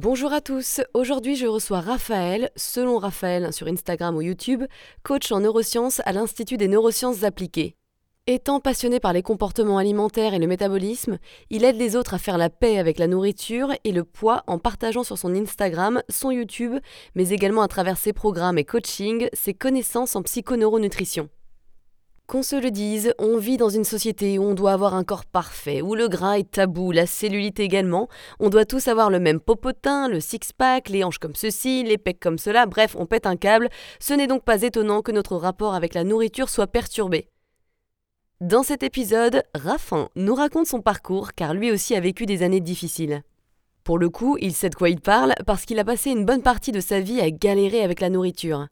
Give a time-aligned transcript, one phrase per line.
[0.00, 4.62] Bonjour à tous, aujourd'hui je reçois Raphaël, selon Raphaël sur Instagram ou YouTube,
[5.02, 7.74] coach en neurosciences à l'Institut des neurosciences appliquées.
[8.28, 11.18] Étant passionné par les comportements alimentaires et le métabolisme,
[11.50, 14.60] il aide les autres à faire la paix avec la nourriture et le poids en
[14.60, 16.76] partageant sur son Instagram, son YouTube,
[17.16, 21.28] mais également à travers ses programmes et coaching, ses connaissances en psychoneuronutrition.
[22.28, 25.24] Qu'on se le dise, on vit dans une société où on doit avoir un corps
[25.24, 28.06] parfait, où le gras est tabou, la cellulite également,
[28.38, 32.20] on doit tous avoir le même popotin, le six-pack, les hanches comme ceci, les pecs
[32.20, 35.74] comme cela, bref, on pète un câble, ce n'est donc pas étonnant que notre rapport
[35.74, 37.30] avec la nourriture soit perturbé.
[38.42, 42.60] Dans cet épisode, Raffin nous raconte son parcours car lui aussi a vécu des années
[42.60, 43.22] difficiles.
[43.84, 46.42] Pour le coup, il sait de quoi il parle parce qu'il a passé une bonne
[46.42, 48.66] partie de sa vie à galérer avec la nourriture.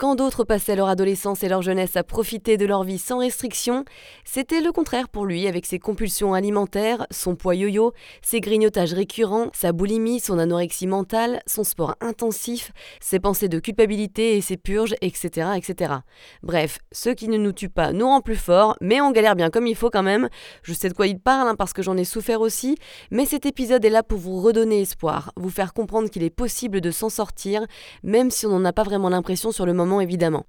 [0.00, 3.84] Quand d'autres passaient leur adolescence et leur jeunesse à profiter de leur vie sans restriction,
[4.24, 9.50] c'était le contraire pour lui avec ses compulsions alimentaires, son poids yo-yo, ses grignotages récurrents,
[9.52, 14.94] sa boulimie, son anorexie mentale, son sport intensif, ses pensées de culpabilité et ses purges,
[15.02, 15.96] etc., etc.
[16.42, 19.50] Bref, ce qui ne nous tue pas nous rend plus forts, mais on galère bien
[19.50, 20.30] comme il faut quand même.
[20.62, 22.78] Je sais de quoi il parle hein, parce que j'en ai souffert aussi,
[23.10, 26.80] mais cet épisode est là pour vous redonner espoir, vous faire comprendre qu'il est possible
[26.80, 27.66] de s'en sortir,
[28.02, 30.44] même si on n'en a pas vraiment l'impression sur le moment évidemment.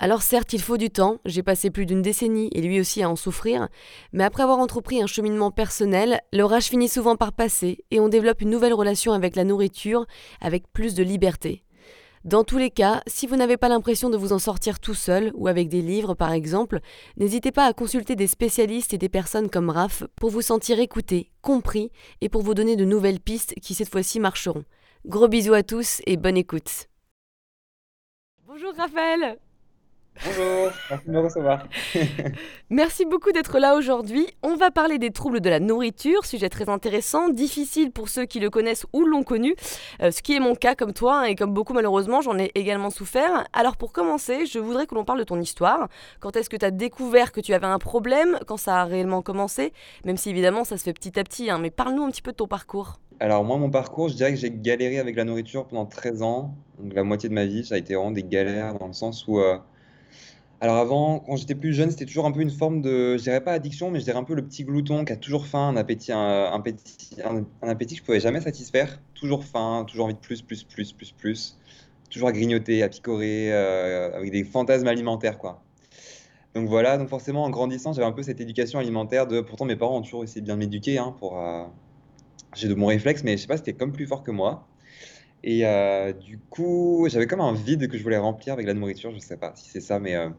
[0.00, 3.10] Alors certes, il faut du temps, j'ai passé plus d'une décennie et lui aussi à
[3.10, 3.68] en souffrir,
[4.14, 8.40] mais après avoir entrepris un cheminement personnel, l'orage finit souvent par passer et on développe
[8.40, 10.06] une nouvelle relation avec la nourriture
[10.40, 11.64] avec plus de liberté.
[12.24, 15.32] Dans tous les cas, si vous n'avez pas l'impression de vous en sortir tout seul
[15.34, 16.80] ou avec des livres par exemple,
[17.18, 21.30] n'hésitez pas à consulter des spécialistes et des personnes comme Raph pour vous sentir écouté,
[21.42, 21.90] compris
[22.22, 24.64] et pour vous donner de nouvelles pistes qui cette fois-ci marcheront.
[25.06, 26.89] Gros bisous à tous et bonne écoute.
[28.52, 29.38] Bonjour Raphaël.
[30.24, 31.68] Bonjour, merci de me recevoir.
[32.70, 34.26] Merci beaucoup d'être là aujourd'hui.
[34.42, 38.40] On va parler des troubles de la nourriture, sujet très intéressant, difficile pour ceux qui
[38.40, 39.54] le connaissent ou l'ont connu,
[40.02, 42.50] euh, ce qui est mon cas comme toi hein, et comme beaucoup malheureusement, j'en ai
[42.56, 43.44] également souffert.
[43.52, 45.88] Alors pour commencer, je voudrais que l'on parle de ton histoire.
[46.18, 48.40] Quand est-ce que tu as découvert que tu avais un problème?
[48.48, 49.72] Quand ça a réellement commencé?
[50.04, 52.32] Même si évidemment ça se fait petit à petit, hein, mais parle-nous un petit peu
[52.32, 52.98] de ton parcours.
[53.20, 56.54] Alors moi, mon parcours, je dirais que j'ai galéré avec la nourriture pendant 13 ans.
[56.78, 59.26] Donc la moitié de ma vie, ça a été vraiment des galères dans le sens
[59.28, 59.38] où...
[59.40, 59.58] euh,
[60.60, 63.42] Alors avant, quand j'étais plus jeune, c'était toujours un peu une forme de, je dirais
[63.42, 65.76] pas addiction, mais je dirais un peu le petit glouton qui a toujours faim, un
[65.76, 66.62] appétit, un,
[67.62, 69.00] un appétit, que je pouvais jamais satisfaire.
[69.14, 71.58] Toujours faim, toujours envie de plus, plus, plus, plus, plus.
[72.10, 75.62] Toujours à grignoter, à picorer, euh, avec des fantasmes alimentaires, quoi.
[76.54, 79.76] Donc voilà, donc forcément en grandissant, j'avais un peu cette éducation alimentaire de, pourtant mes
[79.76, 81.64] parents ont toujours essayé de bien m'éduquer, hein, pour, euh,
[82.54, 84.68] j'ai de bons réflexes, mais je sais pas, c'était comme plus fort que moi.
[85.44, 89.12] Et euh, du coup, j'avais comme un vide que je voulais remplir avec la nourriture,
[89.12, 90.30] je sais pas si c'est ça, mais euh,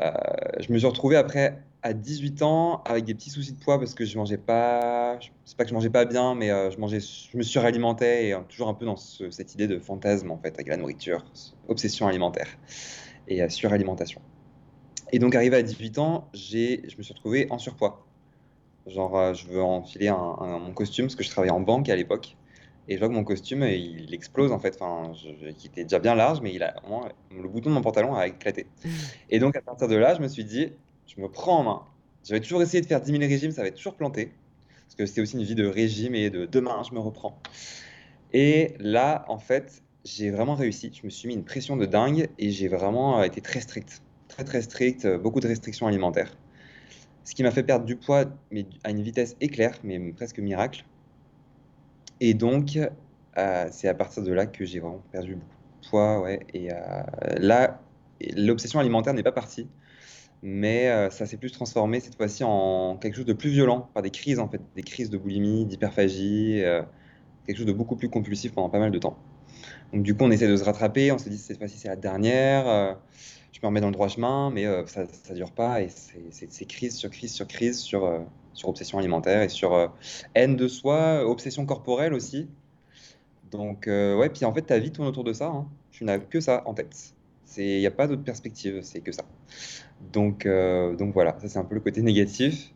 [0.00, 0.12] euh,
[0.60, 3.94] je me suis retrouvé après à 18 ans avec des petits soucis de poids parce
[3.94, 7.36] que je mangeais pas, c'est pas que je mangeais pas bien, mais je mangeais, je
[7.36, 10.68] me suralimentais et toujours un peu dans ce- cette idée de fantasme en fait avec
[10.68, 11.24] la nourriture,
[11.68, 12.48] obsession alimentaire
[13.28, 14.22] et suralimentation.
[15.12, 18.07] Et donc arrivé à 18 ans, j'ai, je me suis retrouvé en surpoids.
[18.86, 21.88] Genre, euh, je veux enfiler un, un- mon costume parce que je travaillais en banque
[21.88, 22.36] à l'époque.
[22.88, 24.74] Et je vois que mon costume, euh, il explose en fait.
[24.80, 27.74] Enfin, je, je- qui était déjà bien large, mais il a, vraiment- le bouton de
[27.74, 28.66] mon pantalon a éclaté.
[29.30, 30.72] Et donc, à partir de là, je me suis dit,
[31.06, 31.82] je me prends en main.
[32.24, 34.32] J'avais toujours essayé de faire 10 000 régimes, ça avait toujours planté.
[34.86, 37.42] Parce que c'était aussi une vie de régime et de demain, je me reprends.
[38.32, 40.92] Et là, en fait, j'ai vraiment réussi.
[40.92, 44.02] Je me suis mis une pression de dingue et j'ai vraiment euh, été très strict.
[44.28, 46.36] Très, très strict, euh, beaucoup de restrictions alimentaires.
[47.28, 50.86] Ce qui m'a fait perdre du poids, mais à une vitesse éclair, mais presque miracle.
[52.22, 52.78] Et donc,
[53.36, 56.40] euh, c'est à partir de là que j'ai vraiment perdu beaucoup de poids, ouais.
[56.54, 56.76] Et euh,
[57.36, 57.82] là,
[58.34, 59.68] l'obsession alimentaire n'est pas partie,
[60.42, 64.02] mais euh, ça s'est plus transformé cette fois-ci en quelque chose de plus violent, par
[64.02, 66.62] des crises en fait, des crises de boulimie, d'hyperphagie,
[67.46, 69.18] quelque chose de beaucoup plus compulsif pendant pas mal de temps.
[69.92, 71.96] Donc du coup, on essaie de se rattraper, on se dit cette fois-ci c'est la
[71.96, 72.96] dernière,
[73.52, 76.64] je me remets dans le droit chemin, mais euh, ça, ça dure pas et c'est
[76.66, 78.20] crise sur crise sur crise sur, euh,
[78.52, 79.88] sur obsession alimentaire et sur euh,
[80.34, 82.48] haine de soi, obsession corporelle aussi.
[83.50, 85.66] Donc ouais, puis en fait ta vie tourne autour de ça, hein.
[85.90, 87.14] Tu n'as que ça en tête.
[87.56, 89.24] Il n'y a pas d'autre perspective, c'est que ça.
[90.12, 92.72] Donc, donc voilà, ça c'est un peu le côté négatif.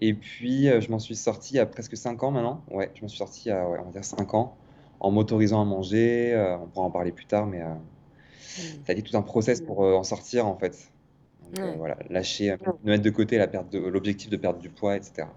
[0.00, 2.62] Et puis je m'en suis sorti a presque 5 ans maintenant.
[2.70, 4.54] Ouais, je m'en suis sorti a, ouais, on va dire 5 ans
[5.00, 6.36] en m'autorisant à manger.
[6.62, 7.62] on pourra en parler plus tard, mais
[8.84, 10.92] ça a été tout un process pour euh, en sortir en fait.
[11.58, 15.28] euh, voilà, lâcher, mettre de côté la perte de l'objectif de perdre du poids, etc.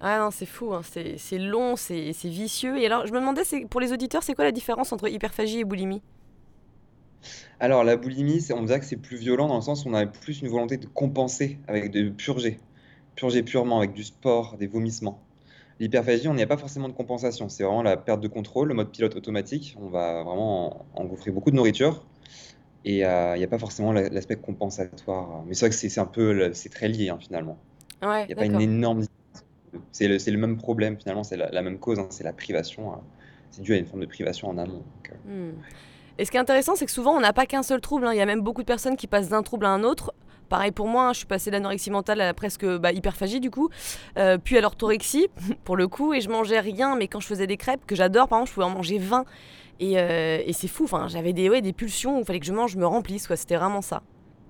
[0.00, 0.82] Ah non, c'est fou, hein.
[0.84, 2.78] c'est long, c'est vicieux.
[2.78, 5.64] Et alors, je me demandais, pour les auditeurs, c'est quoi la différence entre hyperphagie et
[5.64, 6.02] boulimie?
[7.60, 10.06] Alors, la boulimie, on dirait que c'est plus violent dans le sens où on a
[10.06, 12.58] plus une volonté de compenser, avec de purger.
[13.16, 15.20] Purger purement, avec du sport, des vomissements.
[15.80, 17.48] L'hyperphagie, on n'y a pas forcément de compensation.
[17.48, 19.76] C'est vraiment la perte de contrôle, le mode pilote automatique.
[19.80, 22.06] On va vraiment engouffrer beaucoup de nourriture.
[22.84, 25.42] Et euh, il n'y a pas forcément l'aspect compensatoire.
[25.46, 27.58] Mais c'est vrai que c'est un peu, c'est très lié hein, finalement.
[28.02, 29.04] Ouais, Il n'y a pas une énorme
[29.92, 32.92] c'est le, le, même problème finalement, c'est la, même cause, hein, c'est la privation.
[32.92, 33.00] Hein.
[33.50, 34.82] C'est dû à une forme de privation en amont.
[35.28, 35.50] Euh.
[35.50, 35.54] Hmm.
[36.18, 38.08] Et ce qui est intéressant, c'est que souvent on n'a pas qu'un seul trouble.
[38.12, 40.12] Il y a même beaucoup de personnes qui passent d'un trouble à un autre.
[40.48, 43.70] Pareil pour moi, je suis passée d'anorexie mentale à presque bah, hyperphagie du coup,
[44.18, 45.28] euh, puis à l'orthorexie
[45.64, 48.28] pour le coup, et je mangeais rien, mais quand je faisais des crêpes, que j'adore,
[48.28, 49.24] par exemple, je pouvais en manger 20.
[49.82, 52.52] Euh, et, c'est fou, enfin, j'avais des, ouais, des pulsions où il fallait que je
[52.52, 53.36] mange, je me remplisse, quoi.
[53.36, 54.02] C'était vraiment ça.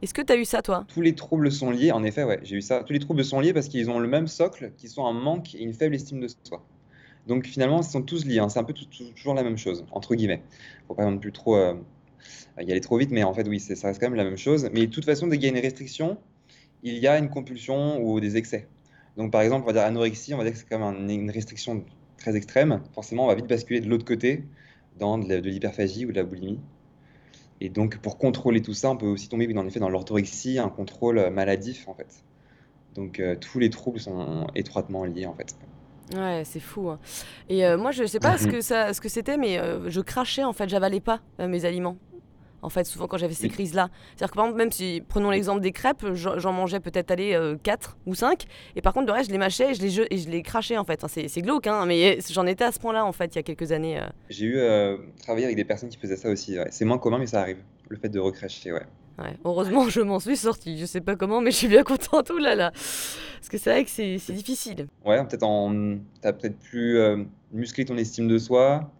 [0.02, 0.84] Est-ce que tu as eu ça, toi?
[0.92, 2.84] Tous les troubles sont liés, en effet, ouais, j'ai eu ça.
[2.84, 5.54] Tous les troubles sont liés parce qu'ils ont le même socle, qui sont un manque
[5.54, 6.62] et une faible estime de soi.
[7.26, 8.50] Donc finalement, ils sont tous liés, hein.
[8.50, 10.42] c'est un peu toujours la même chose, entre guillemets.
[10.88, 11.74] Faut pas euh,
[12.58, 14.68] y aller trop vite, mais en fait, oui, ça reste quand même la même chose.
[14.74, 16.18] Mais de toute façon, dès qu'il y a une restriction,
[16.82, 18.68] il y a une compulsion ou des excès.
[19.16, 21.30] Donc par exemple, on va dire anorexie, on va dire que c'est quand même une
[21.30, 21.82] restriction
[22.18, 22.82] très extrême.
[22.94, 24.44] Forcément, on va vite basculer de l'autre côté
[24.99, 26.61] dans de l'hyperphagie ou de la boulimie.
[27.61, 30.69] Et donc, pour contrôler tout ça, on peut aussi tomber en effet dans l'orthorexie, un
[30.69, 32.25] contrôle maladif en fait.
[32.94, 35.56] Donc, euh, tous les troubles sont étroitement liés en fait.
[36.14, 36.91] Ouais, c'est fou.
[36.91, 36.99] Hein.
[37.49, 40.00] Et euh, moi, je sais pas ce que ça, ce que c'était, mais euh, je
[40.00, 41.96] crachais en fait, j'avalais pas mes aliments
[42.64, 43.88] en fait, souvent quand j'avais ces crises-là.
[44.16, 47.90] C'est-à-dire que par exemple, même si, prenons l'exemple des crêpes, j'en mangeais peut-être aller 4
[47.90, 50.19] euh, ou 5, et par contre, le reste, je les mâchais et je les, et
[50.19, 51.05] je les crachais en fait.
[51.08, 53.70] c'est glauque, hein, mais j'en étais à ce point-là en fait, il y a quelques
[53.70, 54.00] années.
[54.00, 54.06] Euh.
[54.31, 56.56] J'ai eu euh, travaillé avec des personnes qui faisaient ça aussi.
[56.70, 57.58] C'est moins commun, mais ça arrive.
[57.88, 58.87] Le fait de recracher, ouais.
[59.19, 59.37] Ouais.
[59.44, 60.78] Heureusement, je m'en suis sortie.
[60.78, 62.32] Je sais pas comment, mais je suis bien contente.
[62.34, 62.70] Oh là là.
[62.70, 64.87] Parce que c'est vrai que c'est difficile.
[65.05, 65.99] Ouais, peut-être en...
[66.22, 66.99] T'as peut-être plus
[67.52, 68.90] musclé ton estime de soi.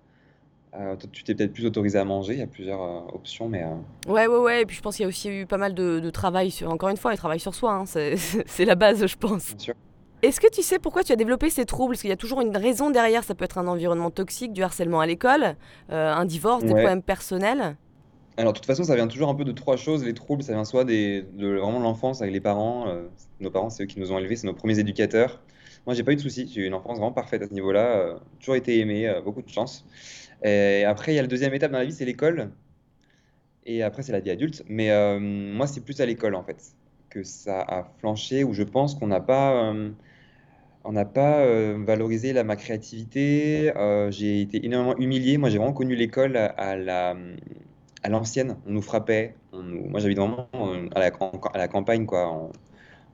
[0.77, 3.63] Euh, tu t'es peut-être plus autorisé à manger, il y a plusieurs euh, options, mais...
[3.63, 5.73] Euh, ouais, ouais, ouais, et puis je pense qu'il y a aussi eu pas mal
[5.73, 9.17] de, travail, sur, encore une fois, le travail sur soi, hein, c'est la base, je
[9.17, 9.51] pense.
[9.51, 9.75] Bien sûr.
[10.23, 11.93] Est-ce que tu sais pourquoi tu as développé ces troubles?
[11.93, 14.63] Parce qu'il y a toujours une raison derrière, ça peut être un environnement toxique, du
[14.63, 15.55] harcèlement à l'école,
[15.91, 17.77] un divorce, des problèmes personnels
[18.37, 20.05] alors, de toute façon, ça vient toujours un peu de trois choses.
[20.05, 22.93] Les troubles, ça vient soit des, de vraiment l'enfance avec les parents.
[23.39, 25.41] nos parents, c'est eux qui nous ont élevés, c'est nos premiers éducateurs.
[25.87, 26.51] Moi, j'ai pas eu de soucis.
[26.53, 28.17] J'ai eu une enfance vraiment parfaite à ce niveau-là.
[28.41, 29.85] toujours été aimé, beaucoup de chance.
[30.45, 32.51] Et après, il y a la deuxième étape dans la vie, c'est l'école.
[33.67, 34.63] Et après, c'est la vie adulte.
[34.69, 36.75] Mais euh, moi, c'est plus à l'école, en fait,
[37.11, 39.91] que ça a flanché, où je pense qu'on n'a pas, euh,
[40.85, 43.73] on n'a pas euh, valorisé la, ma créativité.
[44.11, 45.39] j'ai été énormément humilié.
[45.39, 47.17] Moi, j'ai vraiment connu l'école à, la,
[48.03, 48.57] à l'ancienne.
[48.67, 49.35] On nous frappait.
[49.53, 50.49] moi, j'habite vraiment
[50.95, 51.01] à
[51.59, 52.29] la, campagne, quoi,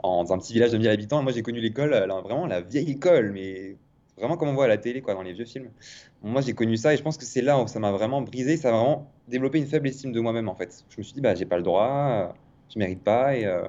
[0.02, 1.22] en, dans un petit village de 1000 habitants.
[1.22, 1.90] Moi, j'ai connu l'école,
[2.24, 3.76] vraiment la vieille école, mais
[4.20, 5.70] vraiment comme on voit à la télé, quoi, dans les vieux films.
[6.22, 8.56] Moi, j'ai connu ça et je pense que c'est là où ça m'a vraiment brisé,
[8.56, 10.84] ça m'a vraiment développé une faible estime de moi-même, en fait.
[10.90, 12.34] Je me suis dit, bah, j'ai pas le droit,
[12.72, 13.62] je mérite pas et euh,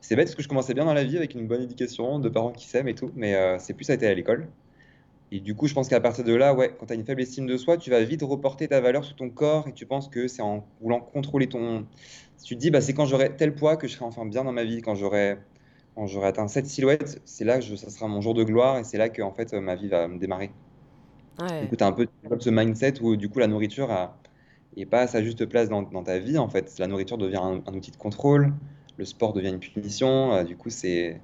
[0.00, 2.28] c'est bête parce que je commençais bien dans la vie avec une bonne éducation, de
[2.28, 4.48] parents qui s'aiment et tout, mais euh, c'est plus ça a été à l'école.
[5.32, 7.20] Et du coup, je pense qu'à partir de là, ouais, quand tu as une faible
[7.20, 10.08] estime de soi, tu vas vite reporter ta valeur sur ton corps et tu penses
[10.08, 11.84] que c'est en voulant contrôler ton.
[12.44, 14.52] Tu te dis, bah, c'est quand j'aurai tel poids que je serai enfin bien dans
[14.52, 15.38] ma vie, quand j'aurai
[15.96, 18.78] quand j'aurai atteint cette silhouette, c'est là que je, ça sera mon jour de gloire
[18.78, 20.50] et c'est là que en fait ma vie va me démarrer.
[21.38, 22.06] Du coup, tu as un peu
[22.38, 23.88] ce mindset où du coup la nourriture
[24.76, 26.78] n'est pas à sa juste place dans, dans, ta vie en fait.
[26.78, 28.52] La nourriture devient un, outil de contrôle,
[28.98, 31.20] le sport devient une punition, euh, du coup c'est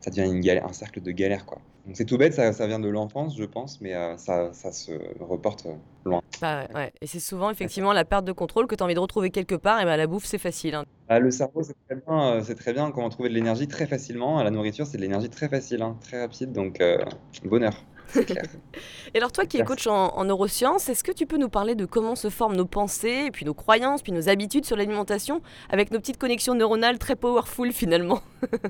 [0.00, 1.58] ça devient une galère, un cercle de galère quoi.
[1.86, 4.70] Donc c'est tout bête, ça, ça, vient de l'enfance, je pense, mais euh, ça, ça,
[4.70, 5.66] se reporte
[6.04, 6.22] loin.
[6.40, 6.92] Bah, ouais.
[7.00, 9.56] Et c'est souvent effectivement la perte de contrôle que tu as envie de retrouver quelque
[9.56, 10.76] part, et bah, la bouffe c'est facile.
[10.76, 10.84] Hein.
[11.08, 13.86] Ah, le cerveau, c'est très, bien, euh, c'est très bien comment trouver de l'énergie très
[13.86, 14.42] facilement.
[14.42, 17.04] La nourriture, c'est de l'énergie très facile, hein, très rapide, donc euh,
[17.44, 17.74] bonheur.
[18.12, 18.44] Clair.
[19.14, 21.74] et alors toi qui es coach en, en neurosciences, est-ce que tu peux nous parler
[21.74, 25.42] de comment se forment nos pensées, et puis nos croyances, puis nos habitudes sur l'alimentation,
[25.70, 28.20] avec nos petites connexions neuronales très powerful finalement?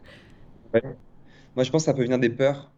[0.75, 0.81] Ouais.
[1.55, 2.73] Moi je pense que ça peut venir des peurs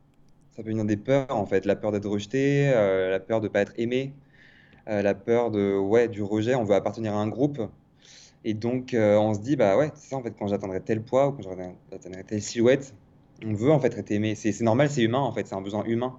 [0.56, 1.64] ça peut venir des peurs, en fait.
[1.64, 4.14] La peur d'être rejeté, euh, la peur de ne pas être aimé,
[4.86, 6.54] la peur de, ouais, du rejet.
[6.54, 7.60] On veut appartenir à un groupe.
[8.44, 11.02] Et donc, euh, on se dit, bah ouais, c'est ça, en fait, quand j'atteindrai tel
[11.02, 12.94] poids ou quand j'atteindrai telle silhouette,
[13.44, 14.34] on veut, en fait, être aimé.
[14.34, 16.18] C'est normal, c'est humain, en fait, c'est un besoin humain.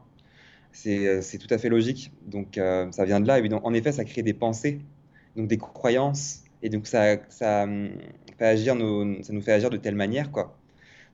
[0.72, 2.12] C'est tout à fait logique.
[2.26, 3.40] Donc, ça vient de là.
[3.40, 3.66] Évidemment.
[3.66, 4.82] En effet, ça crée des pensées,
[5.36, 6.44] donc des croyances.
[6.62, 7.92] Et donc, ça, ça, hum,
[8.40, 10.58] ça nous fait agir de telle manière, quoi.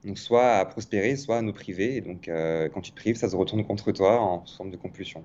[0.03, 1.95] Donc soit à prospérer, soit à nous priver.
[1.95, 4.77] Et donc euh, quand tu te prives, ça se retourne contre toi en forme de
[4.77, 5.23] compulsion.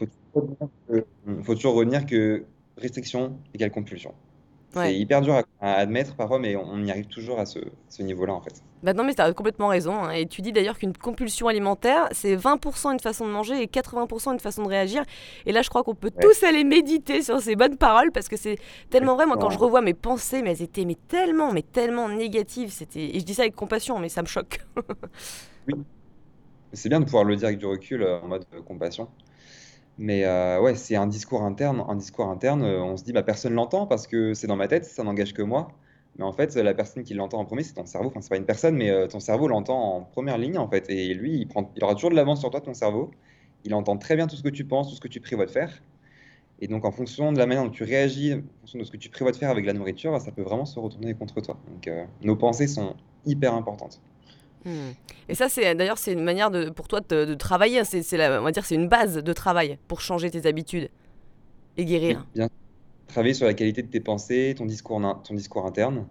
[0.00, 2.44] Il faut, toujours retenir que
[2.76, 4.14] restriction égale compulsion.
[4.72, 7.58] C'est hyper dur à, admettre parfois, mais on y arrive toujours à ce,
[8.00, 8.62] niveau-là en fait.
[8.82, 10.04] Bah non, mais tu as complètement raison.
[10.04, 10.12] Hein.
[10.12, 14.32] Et tu dis d'ailleurs qu'une compulsion alimentaire, c'est 20% une façon de manger et 80%
[14.32, 15.02] une façon de réagir.
[15.44, 18.36] Et là, je crois qu'on peut tous aller méditer sur ces bonnes paroles parce que
[18.36, 18.58] c'est
[18.88, 19.26] tellement vrai.
[19.26, 22.70] Moi, quand je revois mes pensées, mais elles étaient mais tellement, mais tellement négatives.
[22.70, 23.16] C'était...
[23.16, 24.60] Et je dis ça avec compassion, mais ça me choque.
[25.68, 25.74] oui.
[26.72, 29.08] C'est bien de pouvoir le dire avec du recul euh, en mode compassion.
[30.00, 31.84] Mais euh, ouais, c'est un discours interne.
[31.86, 34.66] Un discours interne, euh, on se dit, bah, personne l'entend parce que c'est dans ma
[34.66, 35.68] tête, ça n'engage que moi.
[36.16, 38.08] Mais en fait, la personne qui l'entend en premier, c'est ton cerveau.
[38.08, 40.88] Enfin, c'est pas une personne, mais euh, ton cerveau l'entend en première ligne, en fait.
[40.88, 43.10] Et lui, il, prend, il aura toujours de l'avance sur toi, ton cerveau.
[43.64, 45.50] Il entend très bien tout ce que tu penses, tout ce que tu prévois de
[45.50, 45.82] faire.
[46.60, 48.96] Et donc, en fonction de la manière dont tu réagis, en fonction de ce que
[48.96, 51.58] tu prévois de faire avec la nourriture, ça peut vraiment se retourner contre toi.
[51.68, 51.90] Donc,
[52.22, 54.00] nos pensées sont hyper importantes.
[55.28, 57.84] Et ça, c'est d'ailleurs, c'est une manière de, pour toi de, travailler.
[57.84, 60.90] C'est, on va dire, c'est une base de travail pour changer tes habitudes
[61.76, 62.26] et guérir.
[62.34, 62.48] bien.
[63.08, 66.06] Travailler sur la qualité de tes pensées, ton discours, ton discours interne,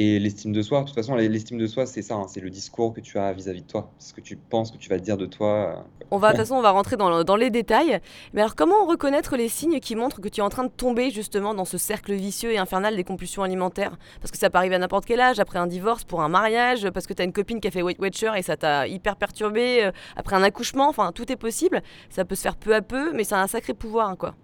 [0.00, 2.50] et l'estime de soi, de toute façon, l'estime de soi, c'est ça, hein, c'est le
[2.50, 5.16] discours que tu as vis-à-vis de toi, ce que tu penses, que tu vas dire
[5.16, 5.48] de toi.
[5.48, 7.98] Euh, on va, de toute façon, on va rentrer dans, dans, les détails.
[8.32, 11.10] Mais alors, comment reconnaître les signes qui montrent que tu es en train de tomber
[11.10, 13.98] justement dans ce cercle vicieux et infernal des compulsions alimentaires?
[14.20, 16.88] Parce que ça peut arriver à n'importe quel âge, après un divorce, pour un mariage,
[16.90, 19.16] parce que tu as une copine qui a fait Weight Watcher et ça t'a hyper
[19.16, 21.82] perturbé, euh, après un accouchement, enfin, tout est possible.
[22.08, 24.36] Ça peut se faire peu à peu, mais ça a un sacré pouvoir, quoi.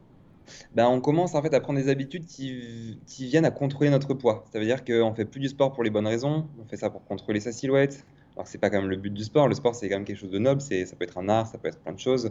[0.75, 4.45] Ben, on commence en fait à prendre des habitudes qui, viennent à contrôler notre poids.
[4.53, 6.91] Ça veut dire qu'on fait plus du sport pour les bonnes raisons, on fait ça
[6.91, 8.05] pour contrôler sa silhouette.
[8.37, 9.49] Alors c'est pas quand même le but du sport.
[9.49, 11.47] Le sport c'est quand même quelque chose de noble, c'est ça peut être un art,
[11.47, 12.31] ça peut être plein de choses.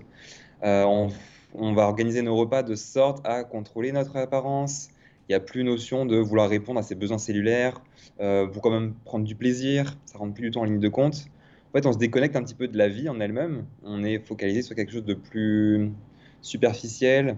[0.63, 1.09] Euh, on,
[1.55, 4.89] on va organiser nos repas de sorte à contrôler notre apparence.
[5.29, 7.81] Il n'y a plus notion de vouloir répondre à ses besoins cellulaires,
[8.19, 9.97] euh, pour quand même prendre du plaisir.
[10.05, 11.27] Ça rentre plus du tout en ligne de compte.
[11.69, 13.65] En fait, on se déconnecte un petit peu de la vie en elle-même.
[13.83, 15.91] On est focalisé sur quelque chose de plus
[16.41, 17.37] superficiel,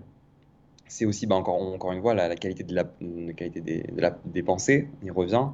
[0.87, 2.83] c'est aussi, bah, encore, encore une fois, la, qualité, de la,
[3.33, 3.85] qualité des,
[4.25, 5.47] des pensées, il revient.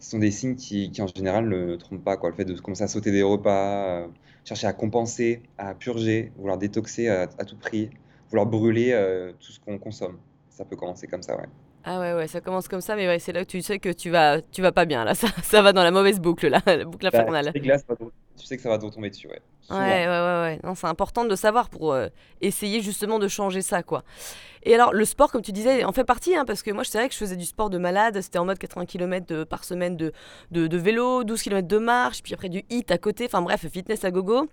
[0.00, 2.16] Ce sont des signes qui, qui en général, ne trompent pas.
[2.16, 2.30] Quoi.
[2.30, 4.06] Le fait de commencer à sauter des repas, euh,
[4.44, 7.90] chercher à compenser, à purger, vouloir détoxer à, tout prix,
[8.30, 10.18] vouloir brûler euh, tout ce qu'on consomme.
[10.50, 11.46] Ça peut commencer comme ça, ouais.
[11.86, 13.90] Ah ouais, ouais, ça commence comme ça, mais ouais, c'est là que tu sais que
[13.90, 15.14] tu vas, tu vas pas bien, là.
[15.14, 17.52] Ça, ça va dans la mauvaise boucle, là, la boucle bah, infernale
[18.36, 19.40] tu sais que ça va te retomber dessus, ouais.
[19.70, 20.74] Ouais, ouais, ouais, ouais.
[20.74, 22.08] C'est important de le savoir pour euh,
[22.40, 24.04] essayer justement de changer ça, quoi.
[24.64, 26.90] Et alors, le sport, comme tu disais, en fait partie, hein, parce que moi, je
[26.90, 28.20] savais que je faisais du sport de malade.
[28.20, 30.12] C'était en mode 80 km par semaine de,
[30.50, 33.26] de, de, vélo, 12 km de marche, puis après du hit à côté.
[33.26, 34.48] Enfin bref, fitness à gogo.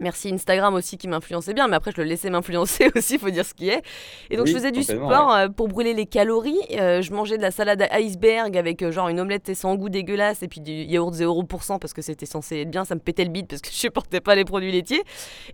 [0.00, 3.30] Merci Instagram aussi qui m'influençait bien, mais après je le laissais m'influencer aussi, il faut
[3.30, 3.82] dire ce qui est.
[4.30, 6.58] Et donc je faisais du sport euh, pour brûler les calories.
[6.72, 9.88] Euh, je mangeais de la salade à iceberg avec euh, genre une omelette sans goût
[9.88, 13.24] dégueulasse et puis du yaourt 0% parce que c'était censé être bien, ça me pétait
[13.24, 15.02] le bide parce que je supportais pas les produits laitiers.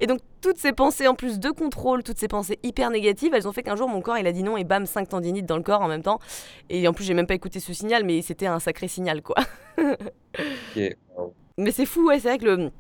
[0.01, 3.49] Et donc toutes ces pensées en plus de contrôle, toutes ces pensées hyper négatives, elles
[3.49, 5.57] ont fait qu'un jour mon corps il a dit non et bam 5 tendinites dans
[5.57, 6.19] le corps en même temps.
[6.69, 9.37] Et en plus j'ai même pas écouté ce signal, mais c'était un sacré signal quoi.
[11.57, 12.71] Mais c'est fou, ouais, c'est vrai que le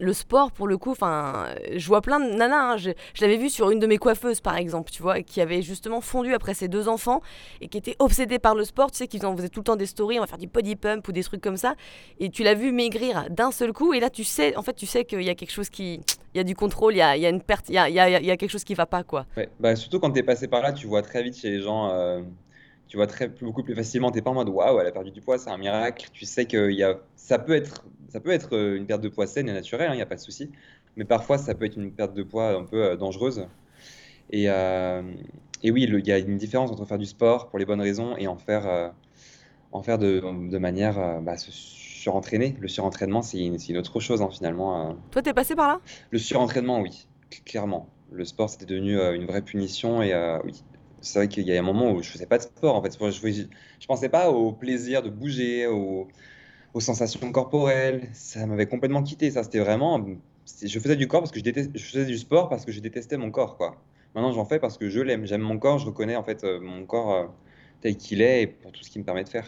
[0.00, 2.72] le sport, pour le coup, enfin, je vois plein de nanas.
[2.72, 2.76] Hein.
[2.76, 6.00] je, l'avais vu sur une de mes coiffeuses, par exemple, tu vois, qui avait justement
[6.00, 7.20] fondu après ses deux enfants
[7.60, 8.90] et qui était obsédée par le sport.
[8.90, 10.76] Tu sais, qu'ils en faisaient tout le temps des stories, on va faire du body
[10.76, 11.74] pump ou des trucs comme ça.
[12.18, 13.92] Et tu l'as vu maigrir d'un seul coup.
[13.92, 16.00] Et là, tu sais, en fait, tu sais qu'il y a quelque chose qui,
[16.34, 18.64] il y a du contrôle, il y a, une perte, il y a, quelque chose
[18.64, 19.26] qui va pas, quoi.
[19.36, 21.60] Ouais, bah, surtout quand tu es passé par là, tu vois très vite chez les
[21.60, 21.90] gens.
[21.90, 22.22] Euh,
[22.88, 23.06] tu vois
[23.40, 24.10] beaucoup plus facilement.
[24.10, 26.08] Tu n'es pas en mode waouh, elle a perdu du poids, c'est un miracle.
[26.12, 29.08] Tu sais que y a, ça peut être ça peut être euh, une perte de
[29.08, 30.50] poids saine et naturelle, il hein, n'y a pas de souci.
[30.96, 33.46] Mais parfois, ça peut être une perte de poids un peu euh, dangereuse.
[34.30, 35.02] Et, euh,
[35.62, 38.14] et oui, il y a une différence entre faire du sport pour les bonnes raisons
[38.18, 38.92] et en faire,
[39.72, 42.56] en faire de, de manière bah, se surentraîner.
[42.60, 44.96] Le surentraînement, c'est une, une, autre chose hein, finalement.
[45.10, 45.80] Toi, t'es passé par là?
[46.10, 47.06] Le surentraînement, oui,
[47.44, 47.88] clairement.
[48.10, 50.14] Le sport, c'était devenu une vraie punition et
[50.44, 50.64] oui,
[51.02, 52.96] c'est vrai qu'il y a un moment où je faisais pas de sport en fait.
[52.98, 53.42] Je, je,
[53.80, 56.08] je pensais pas au plaisir de bouger, au,
[56.74, 58.08] aux sensations corporelles.
[58.12, 59.30] Ça m'avait complètement quitté.
[59.30, 60.04] Ça, c'était vraiment.
[60.62, 62.80] Je faisais du corps parce que je déteste, je faisais du sport parce que je
[62.80, 63.76] détestais mon corps, quoi.
[64.14, 65.26] Maintenant, j'en fais parce que je l'aime.
[65.26, 65.78] J'aime mon corps.
[65.78, 67.26] Je reconnais en fait euh, mon corps euh,
[67.80, 69.46] tel qu'il est et pour tout ce qu'il me permet de faire.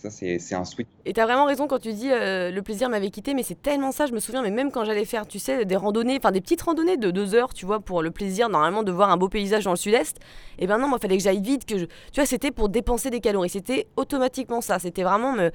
[0.00, 0.88] Ça, c'est un switch.
[1.04, 3.60] Et tu as vraiment raison quand tu dis euh, le plaisir m'avait quitté, mais c'est
[3.60, 6.32] tellement ça, je me souviens, mais même quand j'allais faire, tu sais, des randonnées, enfin
[6.32, 9.18] des petites randonnées de deux heures, tu vois, pour le plaisir normalement de voir un
[9.18, 10.18] beau paysage dans le sud-est,
[10.58, 11.84] et ben non, moi, il fallait que j'aille vite, que je...
[11.84, 15.50] tu vois, c'était pour dépenser des calories, c'était automatiquement ça, c'était vraiment me,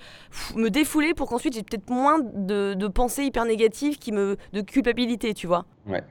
[0.55, 4.37] me défouler pour qu'ensuite j'ai peut-être moins de, de pensées hyper négatives, qui me...
[4.53, 5.65] de culpabilité, tu vois.
[5.87, 6.03] Ouais.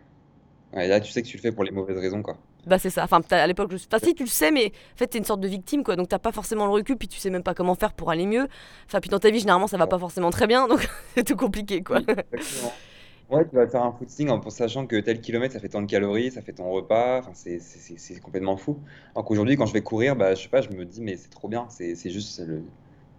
[0.73, 0.89] ouais.
[0.89, 2.37] Là, tu sais que tu le fais pour les mauvaises raisons, quoi.
[2.67, 3.05] Bah c'est ça.
[3.05, 3.77] Enfin, à l'époque, je...
[3.77, 5.97] enfin si tu le sais, mais en fait t'es une sorte de victime quoi.
[5.97, 8.27] Donc t'as pas forcément le recul, puis tu sais même pas comment faire pour aller
[8.27, 8.49] mieux.
[8.87, 11.37] Enfin puis dans ta vie généralement ça va pas forcément très bien, donc c'est tout
[11.37, 12.01] compliqué quoi.
[12.33, 12.81] exactement.
[13.31, 15.87] Ouais, tu vas faire un footing en sachant que tel kilomètre, ça fait tant de
[15.87, 17.21] calories, ça fait ton repas.
[17.21, 18.83] Enfin, c'est c'est- c'est- c'est complètement fou.
[19.15, 21.31] Alors qu'aujourd'hui, quand je vais courir, bah, je sais pas, je me dis, mais c'est
[21.31, 21.67] trop bien.
[21.71, 22.63] C'est c'est juste, le...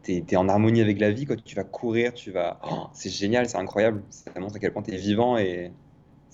[0.03, 1.25] t'es, t'es en harmonie avec la vie.
[1.25, 2.59] Quand tu vas courir, tu vas.
[2.69, 4.03] Oh, c'est génial, c'est incroyable.
[4.11, 5.71] Ça montre à quel point t'es vivant et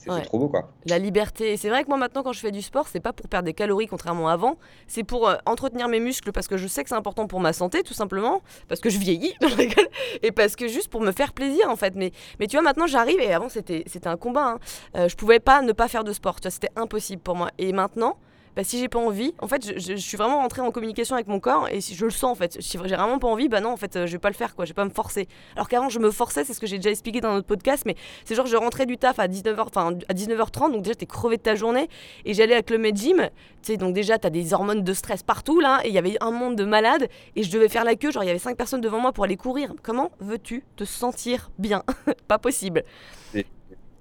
[0.04, 0.22] c'est Ouais.
[0.24, 0.70] trop beau, quoi.
[0.86, 1.54] La liberté.
[1.54, 3.46] Et c'est vrai que moi maintenant quand je fais du sport, c'est pas pour perdre
[3.46, 6.84] des calories contrairement à avant, c'est pour euh, entretenir mes muscles parce que je sais
[6.84, 9.34] que c'est important pour ma santé tout simplement, parce que je vieillis,
[10.24, 11.94] et parce que juste pour me faire plaisir en fait.
[11.96, 14.54] Mais, mais tu vois maintenant j'arrive et avant c'était c'était un combat.
[14.54, 14.60] hein.
[14.96, 17.50] Euh, je pouvais pas ne pas faire de sport, c'était impossible pour moi.
[17.58, 18.18] Et maintenant,
[18.56, 21.40] bah, si j'ai pas envie, en fait je, suis vraiment rentrée en communication avec mon
[21.40, 22.62] corps et si je le sens en fait.
[22.62, 24.56] Si j'ai vraiment pas envie, bah non en fait euh, je vais pas le faire
[24.56, 25.28] quoi, je vais pas me forcer.
[25.56, 27.96] Alors qu'avant je me forçais, c'est ce que j'ai déjà expliqué dans notre podcast, mais
[28.26, 31.38] c'est genre je rentrais du taf à 19h, enfin à 19h30, donc déjà t'es crevé
[31.38, 31.90] de ta journée
[32.26, 33.30] et j'allais avec le Med Gym,
[33.62, 36.18] tu sais donc déjà t'as des hormones de stress partout là et il y avait
[36.22, 38.58] un monde de malades et je devais faire la queue, genre il y avait cinq
[38.58, 39.74] personnes devant moi pour aller courir.
[39.82, 41.84] Comment veux-tu te sentir bien?
[42.28, 42.84] Pas possible.
[43.32, 43.46] C'est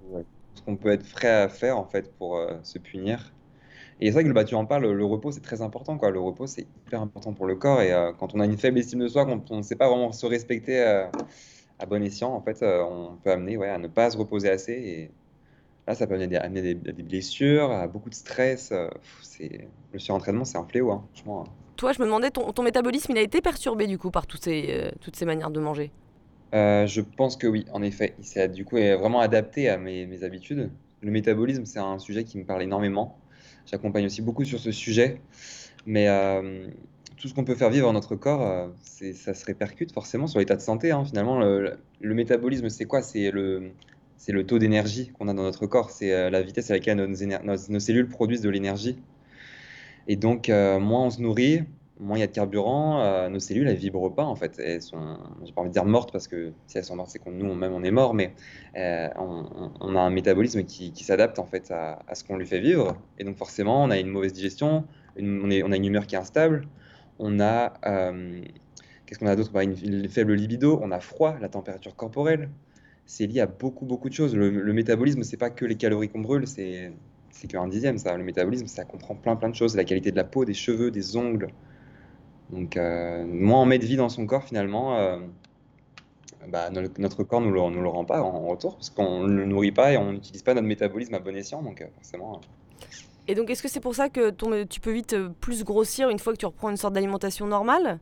[0.09, 3.31] ouais, ce qu'on peut être prêt à faire, en fait, pour euh, se punir.
[4.03, 6.09] Et c'est vrai que bah, tu en parles, le repos c'est très important quoi.
[6.09, 8.79] Le repos c'est hyper important pour le corps et euh, quand on a une faible
[8.79, 11.05] estime de soi, quand on ne sait pas vraiment se respecter euh,
[11.77, 14.49] à bon escient, en fait, euh, on peut amener ouais, à ne pas se reposer
[14.49, 15.11] assez et
[15.87, 18.73] là ça peut amener, des, amener des, à des blessures, à beaucoup de stress.
[19.21, 21.43] c'est le surentraînement c'est un fléau, hein, franchement.
[21.75, 24.43] Toi je me demandais, ton, ton métabolisme il a été perturbé du coup par toutes
[24.43, 25.91] ces, toutes ces manières de manger?
[26.53, 30.23] Je pense que oui, en effet, il s'est du coup vraiment adapté à mes, mes
[30.23, 30.71] habitudes.
[31.01, 33.19] Le métabolisme c'est un sujet qui me parle énormément.
[33.65, 35.21] J'accompagne aussi beaucoup sur ce sujet,
[35.85, 36.67] mais euh,
[37.17, 38.67] tout ce qu'on peut faire vivre dans notre corps, euh,
[39.13, 40.91] ça se répercute forcément sur l'état de santé.
[40.91, 41.05] hein.
[41.05, 43.01] Finalement, le, métabolisme, c'est quoi?
[43.01, 43.71] C'est le,
[44.27, 45.91] le taux d'énergie qu'on a dans notre corps.
[45.91, 48.97] C'est euh, la vitesse à laquelle nos, cellules produisent de l'énergie.
[50.07, 51.61] Et donc, moins on se nourrit,
[52.01, 54.59] moins il y a de carburant, euh, nos cellules, elles vibrent pas en fait.
[54.59, 57.19] Elles sont, j'ai pas envie de dire mortes parce que si elles sont mortes, c'est
[57.19, 58.33] qu'on nous, on- est mort, mais
[58.77, 62.45] euh, on, a un métabolisme qui, qui s'adapte en fait à, à ce qu'on lui
[62.47, 62.97] fait vivre.
[63.17, 64.85] Et donc, forcément, on a une mauvaise digestion,
[65.19, 66.67] on, est- on a une humeur qui est instable,
[67.19, 68.41] on a, euh,
[69.05, 69.51] qu'est-ce qu'on a d'autre?
[69.51, 72.49] Bah, une, une faible libido, on a froid, la température corporelle.
[73.05, 74.35] C'est lié à beaucoup, beaucoup de choses.
[74.35, 76.93] Le, le métabolisme, c'est pas que les calories qu'on brûle, c'est
[77.31, 78.17] c'est qu'un dixième, ça.
[78.17, 79.75] Le métabolisme, ça comprend plein, plein de choses.
[79.75, 81.47] La qualité de la peau, des cheveux, des ongles.
[82.51, 85.17] Donc, euh, moins on met de vie dans son corps, finalement, euh,
[86.47, 89.33] bah, no- notre corps nous le, nous le rend pas en retour, parce qu'on ne
[89.35, 91.61] le nourrit pas et on n'utilise pas notre métabolisme à bon escient.
[91.61, 92.41] Donc, euh, forcément,
[93.27, 96.19] Et donc est-ce que c'est pour ça que ton, tu peux vite plus grossir une
[96.19, 97.99] fois que tu reprends une sorte d'alimentation normale?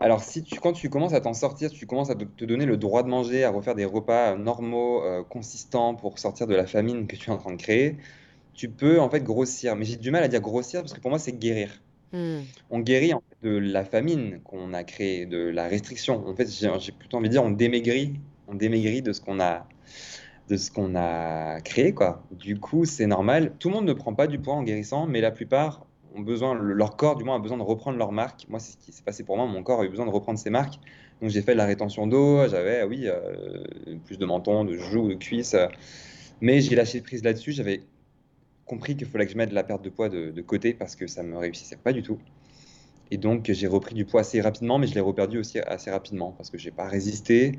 [0.00, 2.76] Alors, si tu, quand tu commences à t'en sortir, tu commences à te, donner le
[2.76, 7.06] droit de manger, à refaire des repas normaux, euh, consistants pour sortir de la famine
[7.06, 7.96] que tu es en train de créer,
[8.54, 9.76] tu peux en fait grossir.
[9.76, 11.82] Mais j'ai du mal à dire grossir parce que pour moi, c'est guérir.
[12.12, 12.40] Hmm.
[12.70, 16.26] On guérit de la famine qu'on a créée, de la restriction.
[16.28, 19.66] En fait, j'ai plutôt envie de dire on démaigrit, on démaigrit de ce qu'on a,
[20.48, 22.24] de ce qu'on a créé, quoi.
[22.32, 23.54] Du coup, c'est normal.
[23.58, 26.54] Tout le monde ne prend pas du poids en guérissant, mais la plupart ont besoin,
[26.54, 28.46] le- leur corps, du moins, a besoin de reprendre leur marque.
[28.48, 29.46] Moi, c'est ce qui s'est passé pour moi.
[29.46, 30.78] Mon corps a eu besoin de reprendre ses marques.
[31.22, 32.48] Donc, j'ai fait de la rétention d'eau.
[32.48, 33.64] J'avais, oui, euh,
[34.04, 35.56] plus de menton, de joues, de cuisses.
[36.40, 37.52] mais j'ai lâché prise là-dessus.
[37.52, 37.82] J'avais
[38.72, 41.22] compris qu'il fallait que je mette la perte de poids de, côté parce que ça
[41.22, 42.18] me réussissait pas du tout.
[43.10, 46.32] Et donc, j'ai repris du poids assez rapidement, mais je l'ai reperdu aussi assez rapidement
[46.32, 47.52] parce que j'ai pas résisté.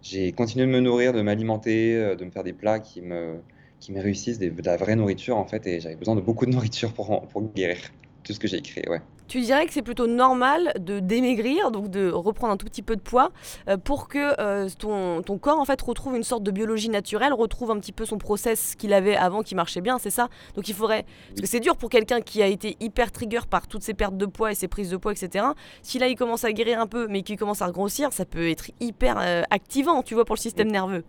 [0.00, 3.40] J'ai continué de me nourrir, de m'alimenter, euh, de me faire des plats qui me,
[3.78, 5.66] qui me réussissent, de la vraie nourriture en fait.
[5.66, 7.76] Et j'avais besoin de beaucoup de nourriture pour, pour guérir
[8.22, 9.02] tout ce que j'ai créé, ouais.
[9.26, 12.94] Tu dirais que c'est plutôt normal de démaigrir, donc de reprendre un tout petit peu
[12.96, 13.30] de poids,
[13.68, 17.32] euh, pour que euh, ton, ton corps en fait retrouve une sorte de biologie naturelle,
[17.32, 20.28] retrouve un petit peu son process qu'il avait avant qui marchait bien, c'est ça?
[20.54, 21.04] Donc il faudrait...
[21.30, 24.16] Parce que c'est dur pour quelqu'un qui a été hyper trigger par toutes ces pertes
[24.16, 25.46] de poids et ces prises de poids, etc.
[25.82, 28.48] Si là il commence à guérir un peu, mais qu'il commence à grossir, ça peut
[28.50, 31.04] être hyper euh, activant, tu vois, pour le système nerveux.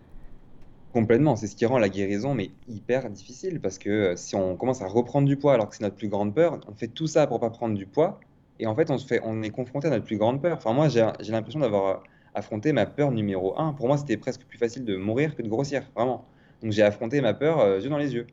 [0.95, 4.55] Complètement, c'est ce qui rend la guérison mais hyper difficile parce que euh, si on
[4.55, 7.05] commence à reprendre du poids alors que c'est notre plus grande peur, on fait tout
[7.05, 8.17] ça pour pas prendre du poids
[8.61, 10.55] et en fait on se fait, on est confronté à notre plus grande peur.
[10.55, 11.03] Enfin moi j'ai
[11.33, 11.99] l'impression d'avoir euh,
[12.33, 13.73] affronté ma peur numéro un.
[13.73, 16.23] Pour moi c'était presque plus facile de mourir que de grossir, vraiment.
[16.63, 18.25] Donc j'ai affronté ma peur euh, yeux dans les yeux.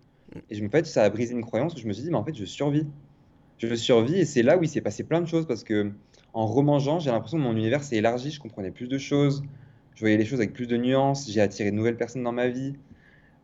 [0.48, 2.16] Et je me fait ça a brisé une croyance où je me suis dit mais
[2.16, 2.86] en fait je survis.
[3.58, 5.90] Je survis et c'est là où il s'est passé plein de choses parce que
[6.32, 9.42] en remangeant j'ai l'impression que mon univers s'est élargi, je comprenais plus de choses.
[9.94, 12.48] Je voyais les choses avec plus de nuances, j'ai attiré de nouvelles personnes dans ma
[12.48, 12.74] vie.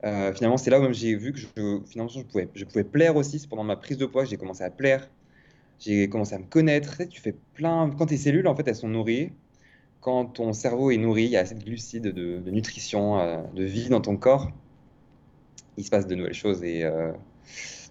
[0.05, 1.47] Euh, finalement, c'est là où j'ai vu que je,
[1.87, 3.39] finalement, je pouvais, je pouvais plaire aussi.
[3.39, 5.09] C'est pendant ma prise de poids que j'ai commencé à plaire.
[5.79, 7.03] J'ai commencé à me connaître.
[7.09, 7.91] Tu fais plein.
[7.91, 9.33] Quand tes cellules, en fait, elles sont nourries,
[10.01, 13.65] quand ton cerveau est nourri, il y a assez de glucides, de, nutrition, euh, de
[13.65, 14.51] vie dans ton corps,
[15.77, 16.63] il se passe de nouvelles choses.
[16.63, 17.13] Et euh,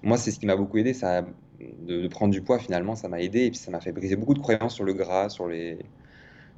[0.03, 0.93] moi, c'est ce qui m'a beaucoup aidé.
[0.93, 1.25] Ça,
[1.59, 3.45] de prendre du poids, finalement, ça m'a aidé.
[3.45, 5.77] Et puis, ça m'a fait briser beaucoup de croyances sur le gras, sur les,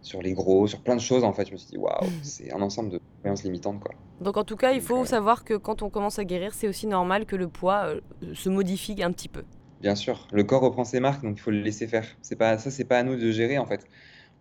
[0.02, 1.24] sur les gros, sur plein de choses.
[1.24, 3.92] En fait, je me suis dit, waouh, c'est un ensemble de, croyances limitantes, quoi.
[4.22, 6.68] Donc en tout cas, il faut euh, savoir que quand on commence à guérir, c'est
[6.68, 8.02] aussi normal que le poids euh,
[8.34, 9.44] se modifie un petit peu.
[9.82, 12.06] bien sûr, le corps reprend ses marques, donc il faut le laisser faire.
[12.22, 13.86] C'est pas, ça, c'est pas à nous de gérer, en fait.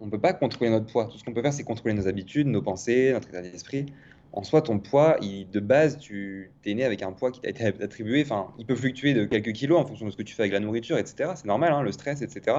[0.00, 1.06] On peut pas contrôler notre poids.
[1.06, 3.86] Tout ce qu'on peut faire, c'est contrôler nos habitudes, nos pensées, notre état d'esprit.
[4.32, 7.48] En soi, ton poids, il- de base, tu es né avec un poids qui t'a
[7.48, 8.22] été attribué.
[8.22, 10.52] Enfin, il peut fluctuer de quelques kilos en fonction de ce que tu fais avec
[10.52, 11.32] la nourriture, etc.
[11.34, 12.56] C'est normal, hein, le stress, etc.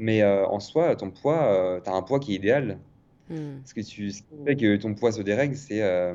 [0.00, 2.78] Mais euh, en soi, ton poids, tu as un poids qui est idéal.
[3.28, 3.60] Hmm.
[3.64, 6.14] Ce que tu, ce qui fait que ton poids se dérègle, c'est euh,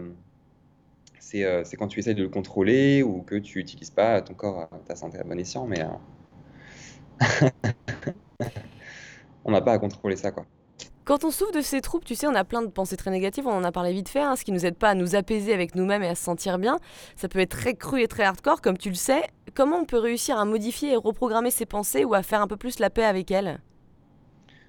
[1.19, 4.33] c'est euh, c'est quand tu essayes de le contrôler ou que tu n'utilises pas ton
[4.33, 5.65] corps ta santé à bon escient.
[5.65, 7.47] Mais euh,
[9.45, 10.45] on n'a pas à contrôler ça, quoi.
[11.05, 13.45] Quand on souffre de ces troubles, tu sais, on a plein de pensées très négatives,
[13.45, 15.53] on en a parlé vite fait, hein, ce qui nous aide pas à nous apaiser
[15.53, 16.79] avec nous-mêmes et à se sentir bien.
[17.15, 19.21] Ça peut être très cru et très hardcore, comme tu le sais.
[19.53, 22.57] Comment on peut réussir à modifier et reprogrammer ses pensées ou à faire un peu
[22.57, 23.61] plus la paix avec elles?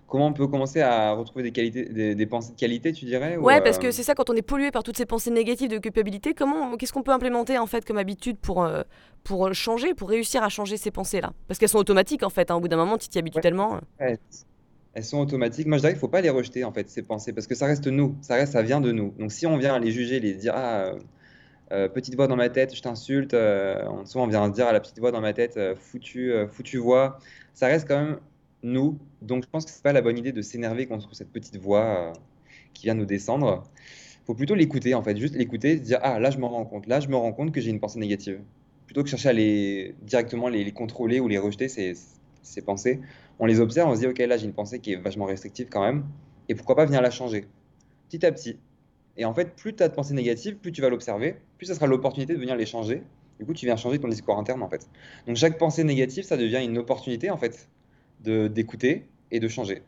[0.06, 3.36] Comment on peut commencer à retrouver des qualités, des, des pensées de qualité, tu dirais,
[3.36, 5.30] ou, Ouais, parce euh, que c'est ça, quand on est pollué par toutes ces pensées
[5.30, 8.82] négatives de culpabilité, comment, qu'est-ce qu'on peut implémenter en fait comme habitude pour, euh,
[9.24, 11.32] pour changer, pour réussir à changer ces pensées-là?
[11.48, 13.42] Parce qu'elles sont automatiques en fait, hein, au bout d'un moment, tu t'y habitues Ouais.
[13.42, 13.80] tellement.
[14.00, 14.18] Ouais,
[14.94, 15.66] elles sont automatiques.
[15.66, 17.54] Moi, je dirais qu'il ne faut pas les rejeter, en fait, ces pensées, parce que
[17.54, 19.12] ça reste nous, ça reste, ça vient de nous.
[19.18, 20.92] Donc, si on vient les juger, les dire, ah,
[21.72, 24.80] euh, petite voix dans ma tête, je t'insulte, on- souvent on vient dire à la
[24.80, 27.18] petite voix dans ma tête, foutu, foutu voix,
[27.54, 28.20] ça reste quand même
[28.66, 28.98] nous.
[29.22, 31.84] Donc, je pense que c'est pas la bonne idée de s'énerver contre cette petite voix
[31.84, 32.12] euh,
[32.74, 33.64] qui vient nous descendre.
[34.22, 36.86] Il faut plutôt l'écouter, en fait, juste l'écouter, dire, ah, là, je me rends compte,
[36.86, 38.40] là, je me rends compte que j'ai une pensée négative.
[38.86, 41.94] Plutôt que chercher à les directement les, les contrôler ou les rejeter, ces,
[42.42, 43.00] ces pensées
[43.38, 45.68] on les observe, on se dit, ok, là j'ai une pensée qui est vachement restrictive
[45.70, 46.04] quand même,
[46.48, 47.46] et pourquoi pas venir la changer,
[48.08, 48.58] petit à petit.
[49.16, 51.74] Et en fait, plus tu as de pensées négatives, plus tu vas l'observer, plus ça
[51.74, 53.02] sera l'opportunité de venir les changer.
[53.38, 54.88] Du coup, tu viens changer ton discours interne en fait.
[55.26, 57.68] Donc chaque pensée négative, ça devient une opportunité en fait
[58.28, 59.82] d'écouter et de changer.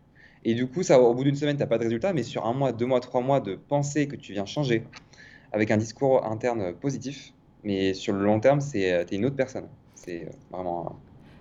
[0.45, 2.47] Et du coup, ça, au bout d'une semaine, tu n'as pas de résultat, mais sur
[2.47, 4.85] un mois, deux mois, trois mois de pensée que tu viens changer
[5.53, 7.33] avec un discours interne positif,
[7.65, 9.69] mais sur le long terme, tu es une autre personne.
[9.95, 10.97] C'est euh, vraiment.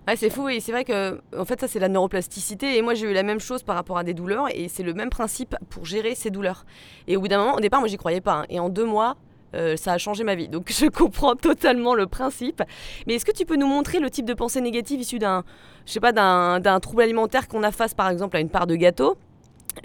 [0.07, 2.93] Ouais, c'est fou et c'est vrai que en fait ça c'est la neuroplasticité et moi
[2.93, 5.57] j'ai eu la même chose par rapport à des douleurs et c'est le même principe
[5.69, 6.65] pour gérer ces douleurs.
[7.07, 8.85] Et au bout d'un moment, au départ moi j'y croyais pas hein, et en deux
[8.85, 9.17] mois
[9.55, 10.47] euh, ça a changé ma vie.
[10.47, 12.63] Donc je comprends totalement le principe.
[13.07, 15.43] Mais est-ce que tu peux nous montrer le type de pensée négative issue d'un,
[15.85, 18.67] je sais pas, d'un, d'un trouble alimentaire qu'on a face par exemple à une part
[18.67, 19.17] de gâteau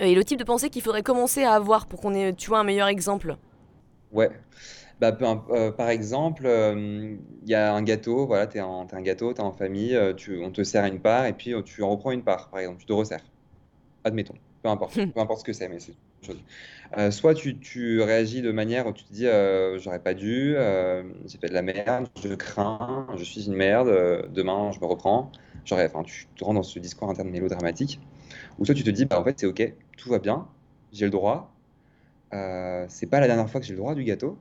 [0.00, 2.48] euh, et le type de pensée qu'il faudrait commencer à avoir pour qu'on ait, tu
[2.48, 3.36] vois, un meilleur exemple?
[4.12, 4.30] Ouais.
[5.00, 5.16] Bah,
[5.50, 9.40] euh, par exemple, euh, il y a un gâteau, voilà, tu es un gâteau, tu
[9.40, 12.22] es en famille, tu, on te sert une part et puis tu en reprends une
[12.22, 13.24] part, par exemple, tu te resserres.
[14.04, 15.94] Admettons, peu importe, peu importe ce que c'est, mais c'est
[16.98, 21.02] Euh, soit tu, réagis de manière où tu te dis, euh, j'aurais pas dû, euh,
[21.26, 24.86] j'ai fait de la merde, je crains, je suis une merde, euh, demain je me
[24.86, 25.32] reprends.
[25.64, 25.74] Tu
[26.36, 28.00] te rends dans ce discours interne mélodramatique.
[28.58, 30.48] Ou soit tu te dis, bah, en fait, c'est ok, tout va bien,
[30.92, 31.54] j'ai le droit,
[32.88, 34.38] c'est pas la dernière fois que j'ai le droit du gâteau.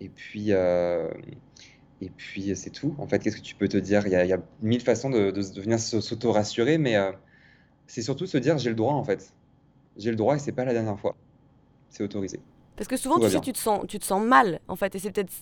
[0.00, 2.94] Et puis, et puis c'est tout.
[2.98, 4.06] En fait, qu'est-ce que tu peux te dire?
[4.06, 6.96] Il y a, mille façons de, de, venir se- s'auto-rassurer, mais
[7.86, 9.34] c'est surtout se dire j'ai le droit en fait.
[9.96, 11.14] J'ai le droit et c'est pas la dernière fois.
[11.90, 12.40] C'est autorisé.
[12.76, 14.94] Parce que souvent Tout tu sais tu te sens, tu te sens mal en fait
[14.94, 15.32] et c'est peut-être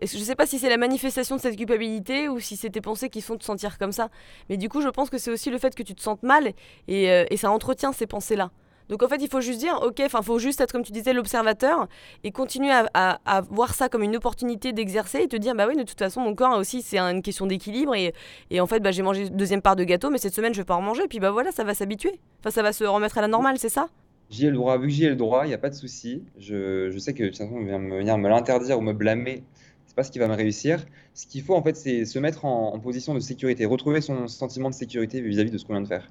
[0.00, 3.08] je sais pas si c'est la manifestation de cette culpabilité ou si c'est tes pensées
[3.08, 4.08] qui font te sentir comme ça.
[4.48, 6.54] Mais du coup, je pense que c'est aussi le fait que tu te sentes mal
[6.88, 8.50] et, euh, et ça entretient ces pensées-là.
[8.88, 11.12] Donc en fait, il faut juste dire, ok, enfin, faut juste être comme tu disais
[11.12, 11.86] l'observateur
[12.24, 15.66] et continuer à, à- à voir ça comme une opportunité d'exercer et te dire, bah
[15.68, 18.12] oui, de toute façon, mon corps aussi, c'est une question d'équilibre et,
[18.50, 20.64] et en fait, bah, j'ai mangé deuxième part de gâteau, mais cette semaine, je vais
[20.64, 21.06] pas en manger.
[21.08, 22.18] Puis bah voilà, ça va s'habituer.
[22.42, 23.88] Enfin, ça va se remettre à la normale, c'est ça?
[24.28, 25.76] J'y ai le droit, vu que j'y ai le droit, il n'y a pas de
[25.76, 26.24] souci.
[26.38, 27.78] Je, je sais que toute façon, venir
[28.18, 29.44] me, l'interdire ou me blâmer,
[29.86, 30.84] c'est pas ce qui va me réussir.
[31.14, 34.26] Ce qu'il faut en fait, c'est se mettre en, en position de sécurité, retrouver son
[34.26, 36.10] sentiment de sécurité vis-à-vis de ce qu'on vient de faire.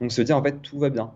[0.00, 1.10] Donc se dire en fait, tout va bien.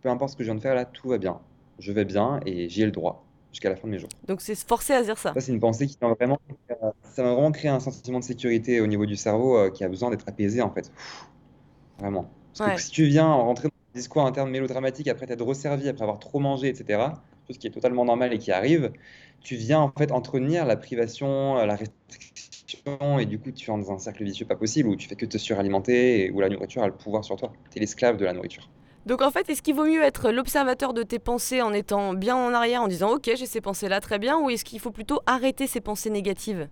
[0.00, 1.38] Peu importe ce que je viens de faire là, tout va bien.
[1.78, 4.08] Je vais bien et j'y ai le droit jusqu'à la fin de mes jours.
[4.26, 5.34] Donc c'est se forcer à dire ça?
[5.34, 6.38] Ça, c'est une pensée qui m'a vraiment,
[6.70, 9.84] euh, ça m'a vraiment créé un sentiment de sécurité au niveau du cerveau euh, qui
[9.84, 10.90] a besoin d'être apaisé en fait.
[11.98, 12.30] Vraiment.
[12.56, 16.18] Parce que si tu viens rentrer dans discours interne mélodramatique après t'être resservi, après avoir
[16.18, 17.00] trop mangé, etc.,
[17.46, 18.92] chose qui est totalement normale et qui arrive,
[19.40, 23.86] tu viens en fait entretenir la privation, euh, la restriction, et du coup tu entres
[23.86, 26.48] dans un cercle vicieux pas possible où tu fais que te suralimenter et où la
[26.48, 27.52] nourriture a le pouvoir sur toi.
[27.70, 28.68] Tu es l'esclave de la nourriture.
[29.06, 32.36] Donc en fait, est-ce qu'il vaut mieux être l'observateur de tes pensées en étant bien
[32.36, 35.20] en arrière, en disant ok, j'ai ces pensées-là très bien, ou est-ce qu'il faut plutôt
[35.24, 36.68] arrêter ces pensées négatives?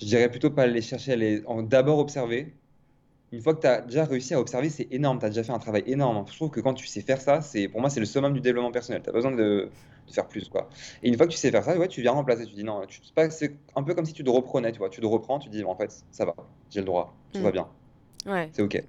[0.00, 2.54] Je dirais plutôt pas aller chercher à les d'abord observer.
[3.30, 5.18] Une fois que tu as déjà réussi à observer, c'est énorme.
[5.18, 6.24] Tu as déjà fait un travail énorme.
[6.30, 8.40] Je trouve que quand tu sais faire ça, c'est pour moi, c'est le summum du
[8.40, 9.02] développement personnel.
[9.02, 9.36] Tu as besoin de,
[10.06, 10.48] de faire plus.
[10.48, 10.68] Quoi.
[11.02, 12.46] Et une fois que tu sais faire ça, ouais, tu viens remplacer.
[12.46, 14.72] Tu dis non, tu, c'est un peu comme si tu te reprenais.
[14.72, 14.88] Tu, vois.
[14.88, 16.34] tu te reprends, tu dis en fait, ça va,
[16.70, 17.42] j'ai le droit, tout Mm.
[17.42, 17.68] va bien,
[18.26, 18.82] Ouais, c'est ok.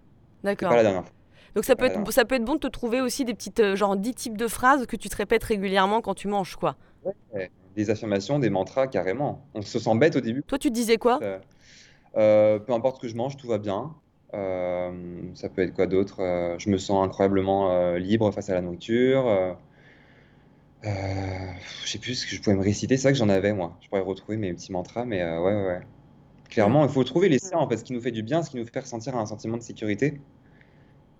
[0.43, 0.69] D'accord.
[0.69, 1.11] pas la dernière fois.
[1.55, 3.75] Donc ça peut, être, ça peut être bon de te trouver aussi des petites, euh,
[3.75, 6.75] genre 10 types de phrases que tu te répètes régulièrement quand tu manges, quoi.
[7.33, 9.47] Ouais, des affirmations, des mantras, carrément.
[9.53, 10.43] On se sent bête au début.
[10.43, 11.19] Toi, tu te disais quoi?
[11.21, 11.39] Euh,
[12.17, 13.93] euh, peu importe ce que je mange, tout va bien.
[14.33, 14.91] Euh,
[15.33, 16.19] ça peut être quoi d'autre?
[16.21, 19.57] Euh, je me sens incroyablement euh, libre face à la nourriture.
[20.83, 22.97] Je sais plus ce que je pouvais me réciter.
[22.97, 23.77] C'est vrai que j'en avais, moi.
[23.81, 25.81] Je pourrais retrouver mes petits mantras, mais ouais, ouais, ouais.
[26.49, 28.49] Clairement, il faut trouver les siens, en fait, ce qui nous fait du bien, ce
[28.49, 30.19] qui nous fait ressentir un sentiment de sécurité.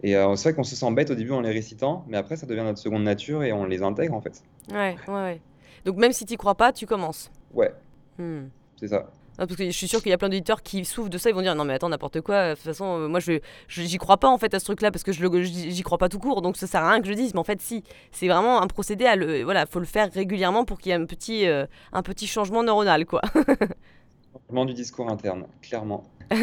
[0.02, 2.46] Et c'est vrai qu'on se sent bête au début en les récitant, mais après, ça
[2.46, 4.44] devient notre seconde nature et on les intègre, en fait.
[4.72, 5.42] Ouais, ouais, ouais.
[5.86, 7.32] Donc même si tu crois pas, tu commences.
[7.54, 7.74] Ouais,
[8.18, 8.48] Hmm.
[8.78, 9.10] c'est ça.
[9.42, 11.30] Ah, parce que je suis sûre qu'il y a plein d'auditeurs qui souffrent de ça,
[11.30, 13.98] ils vont dire non mais attends n'importe quoi, de toute façon euh, moi je j'y
[13.98, 16.42] crois pas en fait à ce truc-là parce que je j'y crois pas tout court
[16.42, 18.68] donc ça sert à rien que je dise mais en fait si c'est vraiment un
[18.68, 21.66] procédé à le voilà faut le faire régulièrement pour qu'il y ait un petit euh,
[21.94, 23.22] un petit changement neuronal quoi.
[24.34, 26.04] Changement du discours interne, clairement.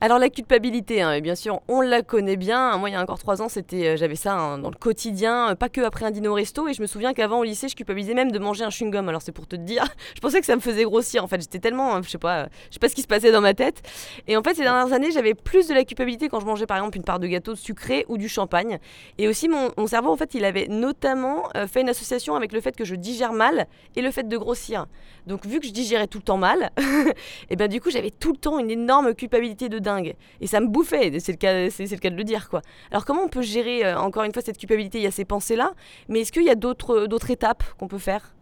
[0.00, 2.76] Alors la culpabilité, hein, bien sûr, on la connaît bien.
[2.76, 5.50] Moi, il y a encore trois ans, c'était, euh, j'avais ça hein, dans le quotidien,
[5.50, 6.68] euh, pas que après un dîner au resto.
[6.68, 9.08] Et je me souviens qu'avant au lycée, je culpabilisais même de manger un chewing-gum.
[9.08, 11.24] Alors c'est pour te dire, je pensais que ça me faisait grossir.
[11.24, 13.06] En fait, j'étais tellement, euh, je sais pas, euh, je sais pas ce qui se
[13.06, 13.82] passait dans ma tête.
[14.28, 16.76] Et en fait, ces dernières années, j'avais plus de la culpabilité quand je mangeais par
[16.76, 18.78] exemple une part de gâteau sucré ou du champagne.
[19.16, 22.76] Et aussi, mon, cerveau, en fait, il avait notamment fait une association avec le fait
[22.76, 24.86] que je digère mal et le fait de grossir.
[25.26, 26.70] Donc vu que je digérais tout le temps mal,
[27.50, 29.78] et ben du coup j'avais tout le temps une énorme culpabilité de
[30.40, 33.04] et ça me bouffait c'est le cas c'est le cas de le dire quoi alors
[33.04, 34.98] comment on peut gérer euh, encore une fois cette culpabilité?
[34.98, 35.72] Il y a ces pensées là
[36.08, 38.34] mais est-ce qu'il y a d'autres d'autres étapes qu'on peut faire?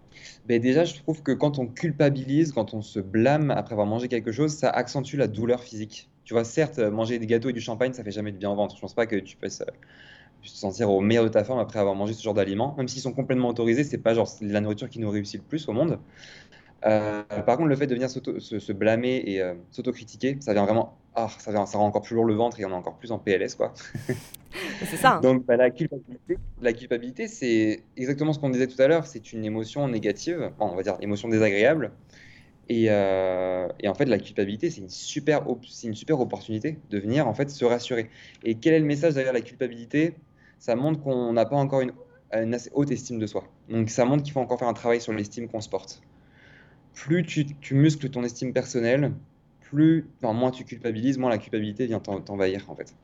[0.46, 4.08] Ben déjà, je trouve que quand on culpabilise, quand on se blâme après avoir mangé
[4.08, 6.08] quelque chose, ça accentue la douleur physique.
[6.24, 8.50] Tu vois, certes, euh, manger des gâteaux et du champagne, ça fait jamais de bien
[8.50, 8.76] au ventre.
[8.76, 9.72] Je pense pas que tu puisses euh,
[10.42, 12.74] te sentir au meilleur de ta forme après avoir mangé ce genre d'aliments.
[12.78, 15.68] Même s'ils sont complètement autorisés, c'est pas genre la nourriture qui nous réussit le plus
[15.68, 15.98] au monde.
[16.86, 20.64] Euh, par contre, le fait de venir se, se blâmer et euh, s'autocritiquer, ça vient
[20.64, 22.96] vraiment, ah, ça vient, ça rend encore plus lourd le ventre et on est encore
[22.96, 23.72] plus en PLS, quoi.
[24.84, 28.80] c'est ça hein Donc, bah, la culpabilité, la culpabilité, c'est exactement ce qu'on disait tout
[28.82, 29.06] à l'heure.
[29.06, 31.92] C'est une émotion négative, on va dire émotion désagréable.
[32.68, 36.98] Et, euh, et en fait, la culpabilité, c'est une super, c'est une super opportunité de
[36.98, 38.10] venir en fait se rassurer.
[38.42, 40.14] Et quel est le message derrière la culpabilité?
[40.58, 41.92] Ça montre qu'on n'a pas encore une,
[42.32, 43.44] une assez haute estime de soi.
[43.68, 46.02] Donc, ça montre qu'il faut encore faire un travail sur l'estime qu'on se porte.
[46.94, 49.12] Plus tu, tu muscles ton estime personnelle,
[49.60, 52.96] plus, enfin, moins tu culpabilises, moins la culpabilité vient t'en- t'envahir en fait.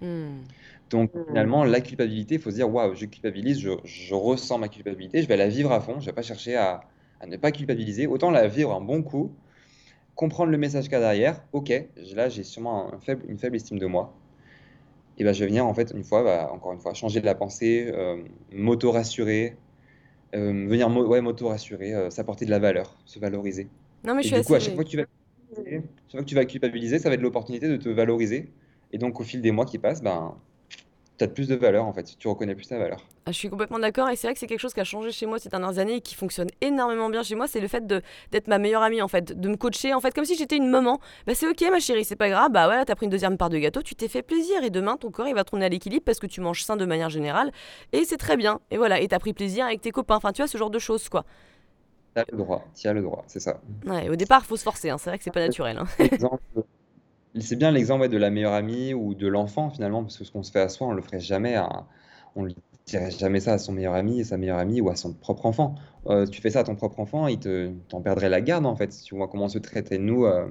[0.00, 0.44] Hmm.
[0.90, 4.68] Donc finalement, la culpabilité, il faut se dire, waouh, je culpabilise, je, je ressens ma
[4.68, 6.80] culpabilité, je vais la vivre à fond, je vais pas chercher à,
[7.20, 9.40] à ne pas culpabiliser, autant la vivre un bon coup,
[10.14, 11.72] comprendre le message qu'il y a derrière, ok,
[12.14, 14.22] là j'ai sûrement un faible, une faible estime de moi,
[15.16, 17.26] et ben je vais venir en fait une fois, bah, encore une fois, changer de
[17.26, 18.22] la pensée, euh,
[18.52, 19.62] m'auto-rassurer,
[20.36, 23.68] euh, venir mo- ouais, m'auto-rassurer, euh, s'apporter de la valeur, se valoriser.
[24.04, 26.20] non mais je suis du coup, à chaque fois que tu vas culpabiliser, chaque fois
[26.22, 28.48] que tu vas culpabiliser, ça va être l'opportunité de te valoriser,
[28.92, 30.34] et donc au fil des mois qui passent, ben
[31.18, 33.04] tu as plus de valeur en fait, tu reconnais plus ta valeur.
[33.28, 35.10] Ah, je suis complètement d'accord et c'est vrai que c'est quelque chose qui a changé
[35.10, 37.84] chez moi ces dernières années et qui fonctionne énormément bien chez moi, c'est le fait
[37.84, 40.70] d'être ma meilleure amie en fait, de me coacher en fait comme si j'étais une
[40.70, 41.00] maman.
[41.26, 43.50] Bah c'est ok ma chérie, c'est pas grave, bah voilà, t'as pris une deuxième part
[43.50, 46.04] de gâteau, tu t'es fait plaisir et demain ton corps il va tourner à l'équilibre
[46.04, 47.50] parce que tu manges sain de manière générale
[47.92, 48.60] et c'est très bien.
[48.70, 50.78] Et voilà, et t'as pris plaisir avec tes copains, enfin tu vois ce genre de
[50.78, 51.24] choses quoi.
[52.14, 53.60] Tu as le droit, tu as le droit, c'est ça.
[53.86, 55.78] Ouais, au départ faut se forcer, hein, c'est vrai que c'est pas naturel.
[55.78, 55.86] hein.
[57.38, 60.32] C'est bien l'exemple ouais, de la meilleure amie ou de l'enfant finalement, parce que ce
[60.32, 61.84] qu'on se fait à soi, on le ferait jamais à,
[62.34, 62.50] on ne
[62.86, 65.46] dirait jamais ça à son meilleur ami et sa meilleure amie ou à son propre
[65.46, 65.74] enfant.
[66.06, 68.76] Euh, tu fais ça à ton propre enfant, il te, t'en perdrait la garde en
[68.76, 69.90] fait, si tu vois comment on se traite.
[69.90, 70.46] Et nous, euh,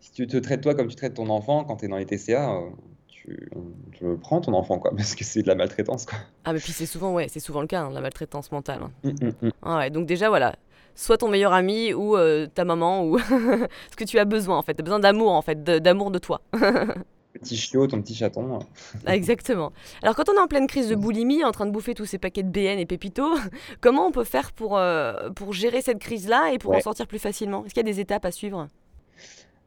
[0.00, 2.06] si tu te traites toi comme tu traites ton enfant quand tu es dans les
[2.06, 2.60] TCA, euh,
[3.06, 6.18] tu, on te le prend ton enfant quoi, parce que c'est de la maltraitance quoi.
[6.44, 8.80] Ah mais puis c'est souvent ouais, c'est souvent le cas, hein, la maltraitance mentale.
[8.82, 8.90] hein.
[9.04, 9.52] Hum, hum, hum.
[9.62, 10.56] Ah ouais, donc déjà voilà,
[10.96, 12.16] soit ton meilleur ami ou
[12.52, 15.62] ta maman ou ce que tu as besoin en fait, t'as besoin d'amour en fait,
[15.62, 16.40] de- d'amour de toi.
[17.34, 18.60] Petit chiot, ton petit chaton.
[19.06, 19.72] Ah, Exactement.
[20.02, 22.18] Alors quand on est en pleine crise de boulimie, en train de bouffer tous ces
[22.18, 23.34] paquets de BN et Pépito,
[23.80, 27.18] comment on peut faire pour, euh, pour gérer cette crise-là et pour en sortir plus
[27.18, 27.64] facilement?
[27.64, 28.68] Est-ce qu'il y a des étapes à suivre?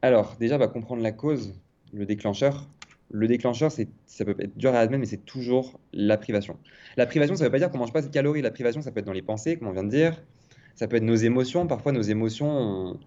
[0.01, 1.53] Alors, déjà, bah, comprendre la cause,
[1.93, 2.67] le déclencheur.
[3.09, 6.57] Le déclencheur, c'est, ça peut être dur à admettre, mais c'est toujours la privation.
[6.97, 8.41] La privation, ça ne veut pas dire qu'on mange pas de calories.
[8.41, 10.21] La privation, ça peut être dans les pensées, comme on vient de dire.
[10.75, 11.67] Ça peut être nos émotions.
[11.67, 12.99] Parfois, nos émotions, on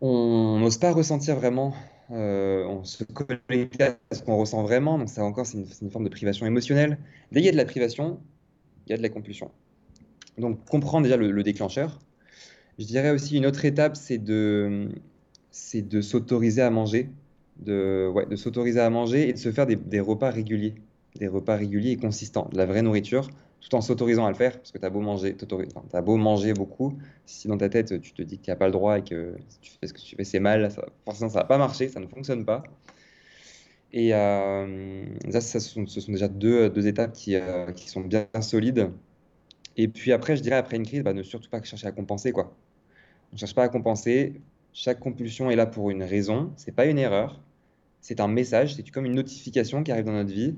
[0.00, 1.74] on n'ose pas ressentir vraiment.
[2.12, 4.98] Euh, on se connecte à ce qu'on ressent vraiment.
[4.98, 6.98] Donc, ça encore, c'est une, forme de privation émotionnelle.
[7.32, 8.20] Dès qu'il y a de la privation,
[8.86, 9.50] il y a de la compulsion.
[10.38, 12.00] Donc, comprendre déjà le, le déclencheur.
[12.78, 14.88] Je dirais aussi une autre étape, c'est de,
[16.00, 17.10] s'autoriser à manger,
[17.58, 20.74] de s'autoriser à manger et de se faire des, des repas réguliers,
[21.16, 23.28] des repas réguliers et consistants, de la vraie nourriture,
[23.60, 25.36] tout en s'autorisant à le faire, parce que tu as beau manger,
[25.76, 26.96] enfin, beau manger beaucoup,
[27.26, 29.36] si dans ta tête tu te dis qu'il n'y a pas le droit et que
[29.48, 30.70] si tu fais ce que tu fais c'est mal,
[31.04, 32.62] forcément ça va pas marcher, ça ne fonctionne pas.
[33.92, 37.88] Et euh, ça, ça, ce sont, ce sont déjà deux, deux étapes qui, euh, qui
[37.88, 38.90] sont bien solides.
[39.76, 42.32] Et puis après, je dirais, après une crise, bah, ne surtout pas chercher à compenser,
[42.32, 42.54] quoi.
[43.32, 44.40] On ne cherche pas à compenser.
[44.72, 46.52] Chaque compulsion est là pour une raison.
[46.56, 47.40] C'est pas une erreur.
[48.00, 48.74] C'est un message.
[48.76, 50.56] C'est comme une notification qui arrive dans notre vie.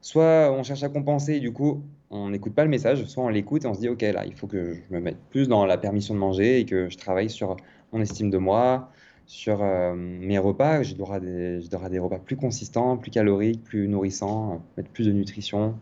[0.00, 1.82] Soit on cherche à compenser et du coup,
[2.14, 3.04] on n'écoute pas le message.
[3.06, 5.18] Soit on l'écoute et on se dit, OK, là, il faut que je me mette
[5.30, 7.56] plus dans la permission de manger et que je travaille sur
[7.92, 8.90] mon estime de moi,
[9.26, 10.82] sur euh, mes repas.
[10.82, 15.74] Je dois des, des repas plus consistants, plus caloriques, plus nourrissants, mettre plus de nutrition.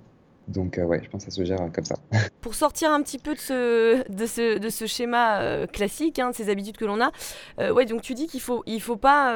[0.48, 1.94] Donc euh, ouais, je pense que ça se gère euh, comme ça.
[2.40, 6.30] Pour sortir un petit peu de ce, de ce, de ce schéma euh, classique, hein,
[6.30, 7.10] de ces habitudes que l'on a,
[7.72, 9.34] ouais, donc tu dis qu'il faut, il faut pas,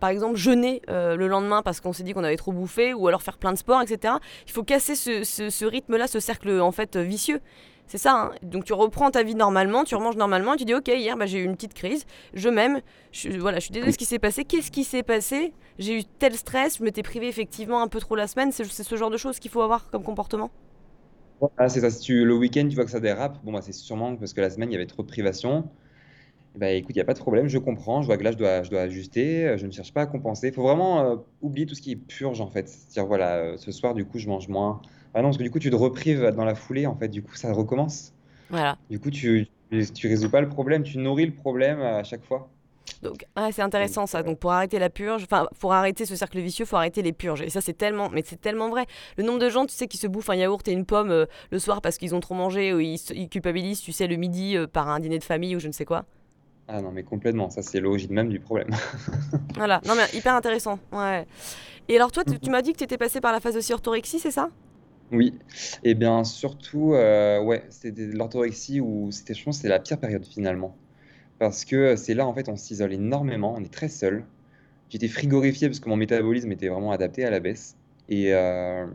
[0.00, 3.22] par exemple, jeûner le lendemain parce qu'on s'est dit qu'on avait trop bouffé, ou alors
[3.22, 4.14] faire plein de sport, etc.
[4.46, 7.40] Il faut casser ce, ce, ce rythme-là, ce cercle en fait vicieux.
[7.86, 8.12] C'est ça.
[8.14, 8.30] Hein.
[8.42, 11.26] Donc tu reprends ta vie normalement, tu remanges normalement, et tu dis ok hier bah,
[11.26, 12.80] j'ai eu une petite crise, je m'aime,
[13.12, 14.44] je, voilà, je suis désolée de ce qui s'est passé.
[14.44, 15.52] Qu'est-ce qui s'est passé?
[15.78, 18.52] J'ai eu tel stress, je m'étais privé effectivement un peu trop la semaine.
[18.52, 20.50] C'est ce genre de choses qu'il faut avoir comme comportement?
[21.58, 21.90] Ah, c'est ça.
[21.90, 24.50] Si le week-end tu vois que ça dérape, bon bah, c'est sûrement parce que la
[24.50, 25.68] semaine il y avait trop de privation.
[26.56, 28.36] Bah écoute, il n'y a pas de problème, je comprends, je vois que là je
[28.36, 30.48] dois, je dois ajuster, euh, je ne cherche pas à compenser.
[30.48, 32.68] Il faut vraiment euh, oublier tout ce qui est purge en fait.
[32.68, 34.80] C'est-à-dire voilà, euh, ce soir du coup je mange moins.
[35.14, 37.22] Ah non, parce que du coup tu te reprives dans la foulée en fait, du
[37.22, 38.14] coup ça recommence.
[38.50, 38.76] Voilà.
[38.90, 39.48] Du coup, tu,
[39.94, 42.48] tu résous pas le problème, tu nourris le problème à chaque fois.
[43.02, 44.22] Donc, c'est intéressant ça.
[44.22, 47.42] Donc, pour arrêter la purge, enfin, pour arrêter ce cercle vicieux, faut arrêter les purges.
[47.42, 48.86] Et ça, c'est tellement, mais c'est tellement vrai.
[49.16, 51.26] Le nombre de gens, tu sais, qui se bouffent un yaourt et une pomme euh,
[51.50, 54.66] le soir parce qu'ils ont trop mangé ou ils, culpabilisent, tu sais, le midi euh,
[54.66, 56.04] par un dîner de famille ou je ne sais quoi.
[56.68, 57.50] Ah non, mais complètement.
[57.50, 58.70] Ça, c'est l'origine même du problème.
[59.54, 59.80] voilà.
[59.86, 60.78] Non, mais hyper intéressant.
[60.92, 61.26] Ouais.
[61.88, 63.72] Et alors, toi, tu, tu m'as dit que tu étais passé par la phase aussi
[63.72, 64.48] orthorexie, c'est ça?
[65.12, 65.34] Oui,
[65.82, 70.24] et bien surtout, euh, ouais, c'était l'orthorexie où c'était, je pense, c'est la pire période
[70.24, 70.76] finalement.
[71.38, 74.24] Parce que c'est là, en fait, on s'isole énormément, on est très seul.
[74.88, 77.76] J'étais frigorifié parce que mon métabolisme était vraiment adapté à la baisse.
[78.08, 78.86] Et euh,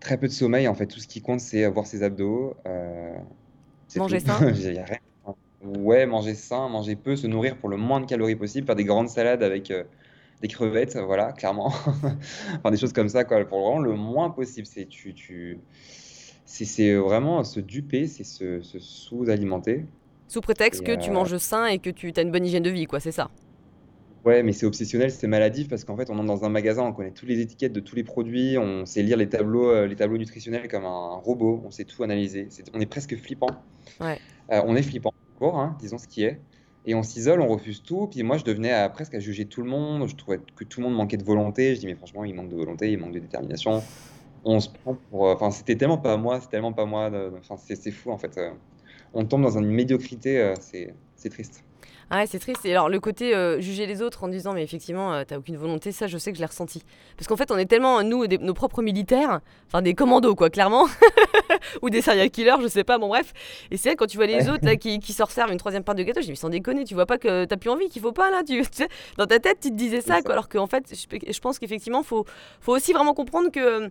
[0.00, 2.56] très peu de sommeil, en fait, tout ce qui compte, c'est avoir ses abdos.
[2.66, 3.14] Euh,
[3.96, 4.40] manger sain
[5.62, 8.84] Ouais, manger sain, manger peu, se nourrir pour le moins de calories possible, faire des
[8.84, 9.70] grandes salades avec
[10.40, 11.68] des crevettes, voilà, clairement.
[12.58, 14.66] enfin, des choses comme ça, quoi, pour vraiment le moins possible.
[14.66, 15.58] C'est tu, tu...
[16.46, 19.84] c'est vraiment se duper, c'est se, sous-alimenter.
[20.28, 22.70] Sous prétexte que tu euh, manges sain et que tu as une bonne hygiène de
[22.70, 23.30] vie, quoi, c'est ça.
[24.24, 26.92] Ouais, mais c'est obsessionnel, c'est maladif parce qu'en fait, on entre dans un magasin, on
[26.92, 29.96] connaît toutes les étiquettes de tous les produits, on sait lire les tableaux, euh, les
[29.96, 32.48] tableaux nutritionnels comme un robot, on sait tout analyser.
[32.74, 33.48] on est presque flippant.
[33.98, 34.18] Ouais.
[34.52, 36.38] Euh, on est flippant, hein, disons ce qui est.
[36.86, 38.06] Et on s'isole, on refuse tout.
[38.06, 40.08] Puis moi, je devenais à, presque à juger tout le monde.
[40.08, 41.74] Je trouvais que tout le monde manquait de volonté.
[41.74, 43.82] Je dis, mais franchement, il manque de volonté, il manque de détermination.
[44.44, 45.28] On se prend pour.
[45.28, 47.10] Euh, enfin, c'était tellement pas moi, c'est tellement pas moi.
[47.38, 48.38] Enfin, c'est fou, en fait.
[48.38, 48.50] Euh.
[49.12, 50.94] On tombe dans une médiocrité, euh, c'est
[51.30, 51.64] triste.
[52.12, 52.64] Ah ouais, c'est triste.
[52.64, 55.56] Et alors, le côté euh, juger les autres en disant, mais effectivement, euh, t'as aucune
[55.56, 56.82] volonté, ça, je sais que je l'ai ressenti.
[57.16, 60.88] Parce qu'en fait, on est tellement, nous, nos propres militaires, enfin des commandos, quoi, clairement,
[61.82, 63.32] ou des serial killers, je sais pas, bon, bref.
[63.70, 65.94] Et c'est quand tu vois les autres là, qui, qui se resservent une troisième part
[65.94, 68.02] de gâteau, je dis, mais sans déconner, tu vois pas que t'as plus envie, qu'il
[68.02, 70.66] faut pas, là, tu, sais, dans ta tête, tu te disais ça, quoi, alors qu'en
[70.66, 72.24] fait, je, je pense qu'effectivement, faut,
[72.60, 73.88] faut aussi vraiment comprendre que,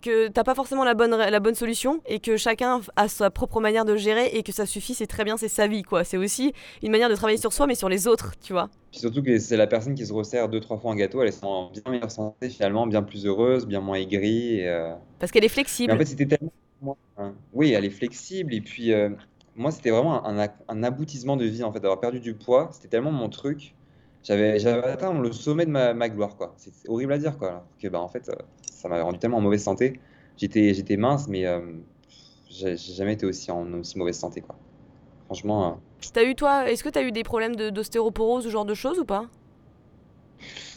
[0.00, 3.60] que t'as pas forcément la bonne, la bonne solution et que chacun a sa propre
[3.60, 6.04] manière de gérer et que ça suffit, c'est très bien, c'est sa vie, quoi.
[6.04, 8.68] C'est aussi une manière de travailler sur mais sur les autres, tu vois.
[8.90, 11.28] Puis surtout que c'est la personne qui se resserre deux, trois fois un gâteau, elle
[11.28, 14.66] est en bien meilleure santé finalement, bien plus heureuse, bien moins aigrie.
[14.66, 14.94] Euh.
[15.18, 15.92] Parce qu'elle est flexible.
[15.92, 16.96] en fait, c'était tellement.
[17.16, 17.34] Hein.
[17.52, 18.54] Oui, elle est flexible.
[18.54, 19.10] Et puis, euh,
[19.56, 22.70] moi, c'était vraiment un, un, aboutissement de vie, en fait, d'avoir perdu du poids.
[22.72, 23.74] C'était tellement mon truc.
[24.22, 26.54] J'avais atteint le sommet de ma, ma gloire, quoi.
[26.56, 27.66] C'est horrible à dire, quoi.
[27.80, 28.34] Que, bah, en fait, euh,
[28.70, 30.00] ça m'avait rendu tellement en mauvaise santé.
[30.36, 31.46] J'étais mince, mais
[32.48, 34.56] j'ai jamais été aussi en aussi mauvaise santé, quoi.
[35.28, 35.78] Franchement.
[36.14, 38.98] T'as eu toi, est-ce que tu as eu des problèmes d'ostéoporose, ce genre de choses
[38.98, 39.26] ou pas?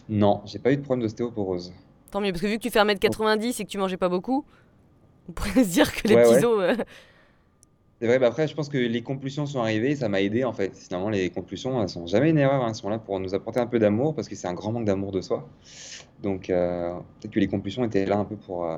[0.10, 1.74] Non, j'ai pas eu de problème d'ostéoporose.
[2.12, 4.44] Tant mieux, parce que vu que tu fais 1m90 et que tu mangeais pas beaucoup,
[5.30, 6.60] on pourrait se dire que les petits os.
[6.62, 6.76] Euh,
[8.02, 10.52] C'est vrai, bah après, je pense que les compulsions sont arrivées, ça m'a aidé en
[10.52, 10.76] fait.
[10.76, 12.70] Finalement, les compulsions, elles sont jamais une erreur, hein.
[12.70, 14.86] elles sont là pour nous apporter un peu d'amour, parce que c'est un grand manque
[14.86, 15.48] d'amour de soi.
[16.22, 18.78] Donc, euh, peut-être que les compulsions étaient là un peu pour euh,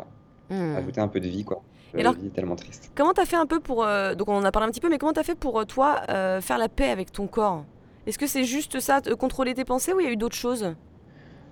[0.52, 0.76] hmm.
[0.76, 1.64] ajouter un peu de vie, quoi.
[1.96, 2.92] Et alors, tellement triste.
[2.96, 3.84] Comment t'as fait un peu pour.
[3.84, 5.66] Euh, donc, on en a parlé un petit peu, mais comment t'as fait pour euh,
[5.66, 7.66] toi euh, faire la paix avec ton corps?
[8.08, 10.74] Est-ce que c'est juste ça, contrôler tes pensées, ou il y a eu d'autres choses?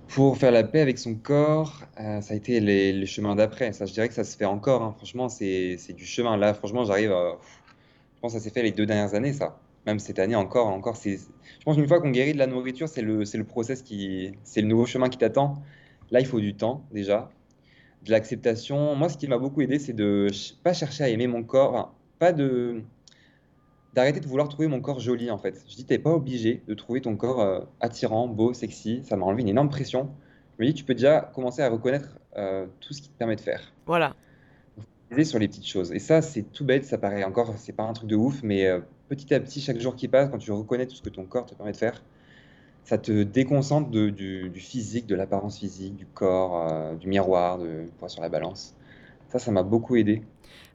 [0.10, 3.72] Pour faire la paix avec son corps, ça a été les, les chemins d'après.
[3.72, 4.82] Ça, je dirais que ça se fait encore.
[4.82, 4.94] hein.
[4.98, 6.36] Franchement, c'est du chemin.
[6.36, 7.12] Là, franchement, j'arrive.
[7.12, 9.58] Je pense que ça s'est fait les deux dernières années, ça.
[9.86, 10.98] Même cette année encore, encore.
[10.98, 11.18] C'est.
[11.18, 14.62] Je pense qu'une fois qu'on guérit de la nourriture, c'est le, le process qui, c'est
[14.62, 15.62] le nouveau chemin qui t'attend.
[16.12, 17.30] Là, il faut du temps déjà
[18.04, 18.96] de l'acceptation.
[18.96, 20.28] Moi, ce qui m'a beaucoup aidé, c'est de
[20.64, 22.82] pas chercher à aimer mon corps, pas de
[23.94, 25.66] d'arrêter de vouloir trouver mon corps joli en fait.
[25.68, 29.02] Je dis t'es pas obligé de trouver ton corps euh, attirant, beau, sexy.
[29.04, 30.10] Ça m'a enlevé une énorme pression.
[30.58, 33.36] Je me dis tu peux déjà commencer à reconnaître euh, tout ce qui te permet
[33.36, 33.74] de faire.
[33.86, 34.16] Voilà.
[35.24, 35.92] sur les petites choses.
[35.92, 38.66] Et ça, c'est tout bête, ça paraît encore, c'est pas un truc de ouf, mais
[38.66, 38.80] euh,
[39.10, 41.46] petit à petit, chaque jour qui passe, quand tu reconnais tout ce que ton corps
[41.46, 42.02] te permet de faire,
[42.84, 48.10] ça te déconcentre du physique, de l'apparence physique, du corps, euh, du miroir, de poids
[48.10, 48.76] sur la balance.
[49.30, 50.24] Ça, ça m'a beaucoup aidé.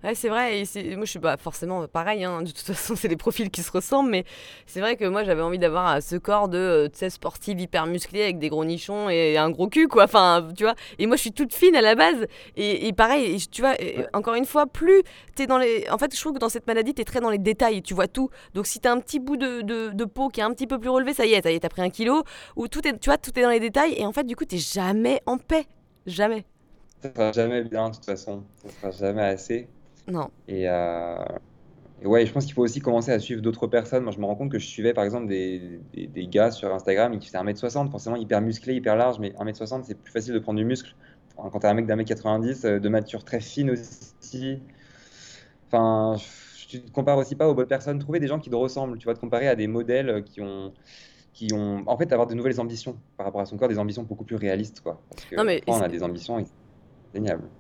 [0.05, 3.09] Ouais, c'est vrai, et moi je suis pas forcément pareil, hein, de toute façon c'est
[3.09, 4.25] les profils qui se ressemblent, mais
[4.67, 8.23] c'est vrai que moi j'avais envie d'avoir euh, ce corps de, euh, sportive hyper musclé
[8.23, 11.23] avec des gros nichons et un gros cul, quoi, enfin, tu vois, et moi je
[11.23, 12.27] suis toute fine à la base,
[12.57, 13.75] et, et pareil, tu vois,
[14.13, 15.03] encore une fois, plus
[15.35, 15.89] t'es dans les...
[15.91, 18.07] En fait, je trouve que dans cette maladie, t'es très dans les détails, tu vois
[18.07, 20.67] tout, donc si t'as un petit bout de, de, de peau qui est un petit
[20.67, 22.23] peu plus relevé, ça y est, ça y est, t'as pris un kilo,
[22.55, 24.45] ou tout est, tu vois, tout est dans les détails, et en fait, du coup,
[24.45, 25.67] t'es jamais en paix,
[26.07, 26.45] jamais,
[27.03, 28.45] Ça sera jamais bien, de toute façon.
[28.57, 29.71] Ça sera jamais assez.
[30.09, 30.31] Non.
[30.49, 31.25] Et, euh,
[32.03, 34.05] et ouais, je pense qu'il faut aussi commencer à suivre d'autres personnes.
[34.05, 36.73] Moi, je me rends compte que je suivais par exemple des, des, des gars sur
[36.75, 40.39] Instagram qui faisaient 1m60, forcément hyper musclé, hyper large, mais 1m60, c'est plus facile de
[40.39, 40.95] prendre du muscle.
[41.37, 44.61] Quand t'es un mec d'un mètre 90, euh, de mature très fine aussi.
[45.67, 46.17] Enfin,
[46.69, 47.99] tu te compares aussi pas aux bonnes personnes.
[47.99, 48.99] Trouver des gens qui te ressemblent.
[48.99, 50.73] Tu vas te comparer à des modèles qui ont,
[51.33, 54.03] qui ont, en fait, avoir de nouvelles ambitions par rapport à son corps, des ambitions
[54.03, 55.03] beaucoup plus réalistes, quoi.
[55.11, 56.43] Parce que Non mais on a des ambitions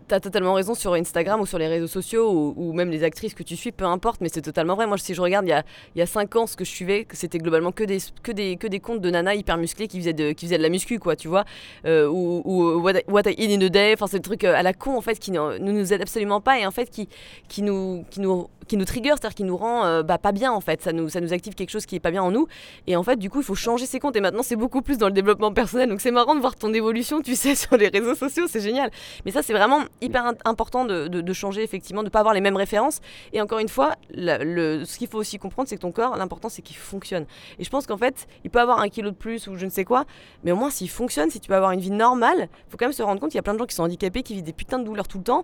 [0.08, 3.42] T'as totalement raison sur Instagram ou sur les réseaux sociaux ou, même les actrices que
[3.42, 4.86] tu suis, peu importe, mais c'est totalement vrai.
[4.86, 6.70] Moi, si je regarde il y a, il y a 5 ans ce que je
[6.70, 9.98] suivais, c'était globalement que des, que, des, que des comptes de nanas hyper musclées qui
[9.98, 11.44] faisaient de, qui faisaient de la muscu, quoi, tu vois.
[11.86, 14.62] Euh, ou ou what, I, what in a Day, enfin, c'est le truc euh, à
[14.62, 17.08] la con, en fait, qui ne nous, nous aide absolument pas et en fait, qui,
[17.48, 20.52] qui, nous, qui, nous, qui nous trigger, c'est-à-dire qui nous rend euh, bah, pas bien,
[20.52, 20.82] en fait.
[20.82, 22.46] Ça nous, ça nous active quelque chose qui est pas bien en nous.
[22.86, 24.98] Et en fait, du coup, il faut changer ses comptes et maintenant, c'est beaucoup plus
[24.98, 25.88] dans le développement personnel.
[25.88, 28.90] Donc, c'est marrant de voir ton évolution, tu sais, sur les réseaux sociaux, c'est génial.
[29.24, 32.34] Mais ça, c'est vraiment hyper important de, de- de changer, effectivement, de ne pas avoir
[32.34, 33.00] les mêmes références.
[33.32, 36.16] Et encore une fois, la- le, ce qu'il faut aussi comprendre, c'est que ton corps,
[36.16, 37.26] l'important, c'est qu'il fonctionne.
[37.58, 39.70] Et je pense qu'en fait, il peut avoir un kilo de plus ou je ne
[39.70, 40.04] sais quoi,
[40.44, 42.86] mais au moins, s'il fonctionne, si tu veux avoir une vie normale, il faut quand
[42.86, 44.42] même se rendre compte qu'il y a plein de gens qui sont handicapés, qui vivent
[44.44, 45.42] des putains de douleurs tout le temps.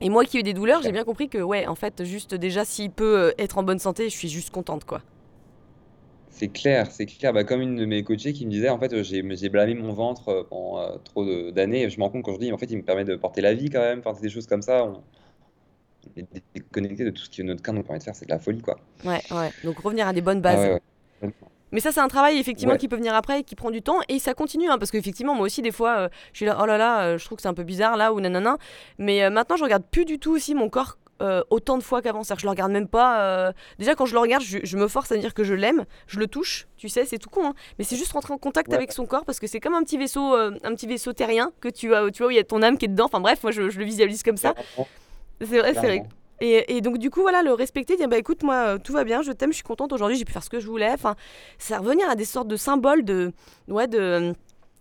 [0.00, 2.34] Et moi qui ai eu des douleurs, j'ai bien compris que, ouais, en fait, juste
[2.34, 5.02] déjà, s'il peut euh, être en bonne santé, je suis juste contente, quoi.
[6.30, 7.32] C'est clair, c'est clair.
[7.32, 9.92] Bah, comme une de mes coachées qui me disait, en fait, euh, j'ai blâmé mon
[9.92, 11.88] ventre euh, pendant euh, trop d'années.
[11.90, 13.54] Je me rends compte quand je dis, en fait, il me permet de porter la
[13.54, 13.98] vie quand même.
[14.00, 14.84] Enfin, c'est des choses comme ça.
[14.86, 15.02] On
[16.16, 18.14] est déconnecté de tout ce que notre corps nous permet de faire.
[18.16, 18.78] C'est de la folie, quoi.
[19.04, 19.52] Ouais, ouais.
[19.62, 20.56] Donc revenir à des bonnes Ah bases.
[20.56, 20.80] ouais, ouais.
[21.72, 22.78] Mais ça, c'est un travail effectivement Ouais.
[22.78, 24.68] qui peut venir après, qui prend du temps et ça continue.
[24.70, 27.18] hein, parce qu'effectivement, moi aussi, des fois, euh, je suis là, oh là là, euh,
[27.18, 28.56] je trouve que c'est un peu bizarre là ou nanana.
[28.98, 30.96] Mais euh, maintenant, je regarde plus du tout aussi mon corps.
[31.50, 33.52] autant de fois qu'avant, que je le regarde même pas.
[33.80, 36.20] Déjà, quand je le regarde, je, je me force à dire que je l'aime, je
[36.20, 37.54] le touche, tu sais, c'est tout con, hein.
[37.76, 38.76] mais c'est juste rentrer en contact Ouais.
[38.76, 41.68] avec son corps parce que c'est comme un petit vaisseau, un petit vaisseau terrien que
[41.68, 43.06] tu as, tu vois, où il y a ton âme qui est dedans.
[43.06, 44.54] Enfin bref, moi, je, je le visualise comme ça.
[45.40, 46.02] C'est vrai, c'est vrai.
[46.40, 49.22] Et, donc du coup voilà le respecter dire bah écoute moi euh, tout va bien
[49.22, 50.90] je t'aime je suis contente aujourd'hui j'ai pu faire ce que je voulais.
[50.92, 51.16] Enfin
[51.58, 53.32] c'est revenir à des sortes de symboles de
[53.68, 54.32] ouais de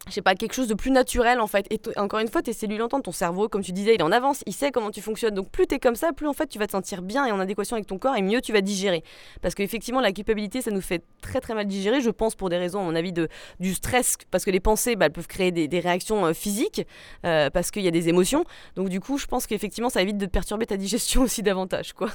[0.08, 1.66] je sais pas quelque chose de plus naturel en fait.
[1.72, 4.12] Et encore une fois tes cellules entendent ton cerveau comme tu disais il est en
[4.12, 5.34] avance il sait comment tu fonctionnes.
[5.34, 7.40] Donc plus t'es comme ça plus en fait tu vas te sentir bien et en
[7.40, 9.04] adéquation avec ton corps et mieux tu vas digérer.
[9.42, 12.58] Parce qu'effectivement la culpabilité ça nous fait très très mal digérer je pense pour des
[12.58, 13.28] raisons à mon avis de
[13.60, 14.18] du stress.
[14.32, 16.86] Parce que les pensées bah, elles peuvent créer des, réactions euh, physiques
[17.26, 18.46] euh, parce qu'il y a des émotions.
[18.76, 22.10] Donc du coup je pense qu'effectivement ça évite de perturber ta digestion aussi davantage quoi.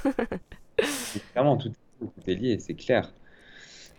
[1.33, 3.13] Clairement, tout, tout est lié, c'est clair.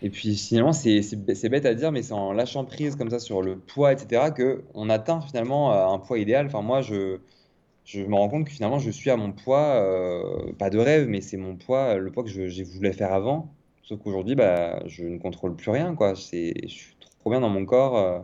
[0.03, 3.43] Et puis finalement, c'est bête à dire, mais c'est en lâchant prise comme ça sur
[3.43, 6.47] le poids, etc., que on atteint finalement euh, un poids idéal.
[6.47, 7.21] Enfin, moi, je,
[7.85, 11.09] je me rends compte que finalement, je suis à mon poids, euh, pas de rêve,
[11.09, 13.55] mais c'est mon poids, le poids que je, je voulais faire avant.
[13.83, 16.15] Sauf qu'aujourd'hui, bah, je ne contrôle plus rien, quoi.
[16.15, 16.23] Je
[16.69, 17.97] suis trop bien dans mon corps.
[17.99, 18.21] euh.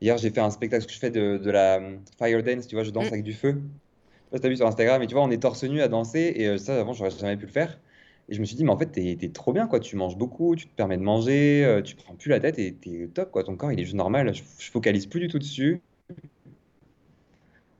[0.00, 1.80] Hier, j'ai fait un spectacle que je fais de, de la
[2.18, 3.14] fire dance, tu vois, je danse Mm.
[3.14, 3.50] avec du feu.
[3.52, 5.80] Je sais pas si t'as vu sur Instagram, et tu vois, on est torse nu
[5.82, 7.78] à danser, et ça, avant, j'aurais jamais pu le faire.
[8.28, 9.80] Et je me suis dit, mais en fait, t'es, trop bien, quoi.
[9.80, 12.74] Tu manges beaucoup, tu te permets de manger, euh, tu prends plus la tête, et
[12.74, 13.44] t'es top, quoi.
[13.44, 14.34] Ton corps, il est juste normal.
[14.34, 15.82] Je, je focalise plus du tout dessus.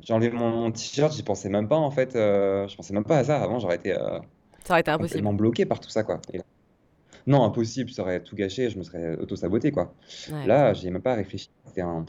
[0.00, 2.14] J'ai enlevé mon, mon t-shirt, j'y pensais même pas, en fait.
[2.16, 3.42] euh, je pensais même pas à ça.
[3.42, 4.18] Avant, j'aurais été euh,
[4.64, 6.20] ça aurait été impossible complètement bloqué par tout ça, quoi.
[6.32, 6.44] Et là-
[7.26, 9.94] non, impossible, ça aurait tout gâché, je me serais auto-saboté, quoi.
[10.28, 10.44] Ouais.
[10.46, 11.50] Là, j'ai même pas réfléchi.
[11.66, 12.06] C'était un.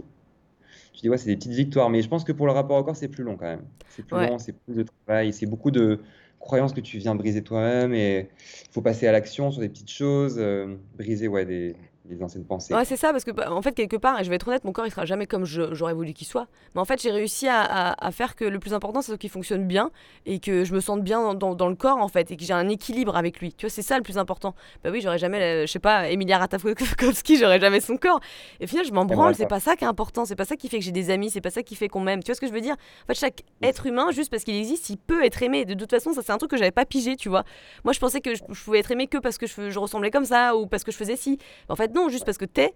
[0.95, 2.83] Je dis, ouais, c'est des petites victoires, mais je pense que pour le rapport au
[2.83, 3.65] corps, c'est plus long quand même.
[3.89, 4.29] C'est plus Ouais.
[4.29, 5.99] long, c'est plus de travail, c'est beaucoup de
[6.39, 8.29] croyances que tu viens briser toi-même et
[8.69, 11.75] il faut passer à l'action sur des petites choses, euh, briser ouais, des,
[12.09, 12.73] des anciennes pensées.
[12.73, 14.63] Ouais, c'est ça, parce que bah, en fait, quelque part, et je vais être honnête,
[14.63, 16.47] mon corps il sera jamais comme j'aurais voulu qu'il soit.
[16.75, 19.29] Mais en fait, j'ai réussi à, à- à faire que le plus important, c'est qu'il
[19.29, 19.91] fonctionne bien
[20.25, 22.43] et que je me sente bien dans, dans- dans le corps, en fait, et que
[22.43, 23.53] j'ai un équilibre avec lui.
[23.53, 24.55] Tu vois, c'est ça le plus important.
[24.83, 28.19] Bah oui, j'aurais jamais, euh, je sais pas, Emilia Ratajkowski, j'aurais jamais son corps.
[28.59, 29.55] Et au final, je m'en branle, c'est pas.
[29.55, 31.41] pas ça qui est important, c'est pas ça qui fait que j'ai des amis, c'est
[31.41, 32.21] pas ça qui fait qu'on m'aime.
[32.23, 32.75] Tu vois ce que je veux dire?
[33.03, 35.65] En fait, chaque être humain, juste parce qu'il existe, il peut être aimé.
[35.65, 37.43] De toute façon, ça, c'est un truc que j'avais pas pigé, tu vois.
[37.83, 40.11] Moi, je pensais que je, je pouvais être aimé que parce que je, je ressemblais
[40.11, 41.37] comme ça ou parce que je faisais ci.
[41.67, 42.73] En fait, non, juste parce que t'es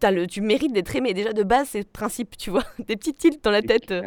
[0.00, 1.14] t'as le, tu mérites d'être aimé.
[1.14, 2.64] Déjà de base, c'est le principe, tu vois.
[2.88, 3.90] Des petites tilts dans la tête.
[3.92, 4.02] euh.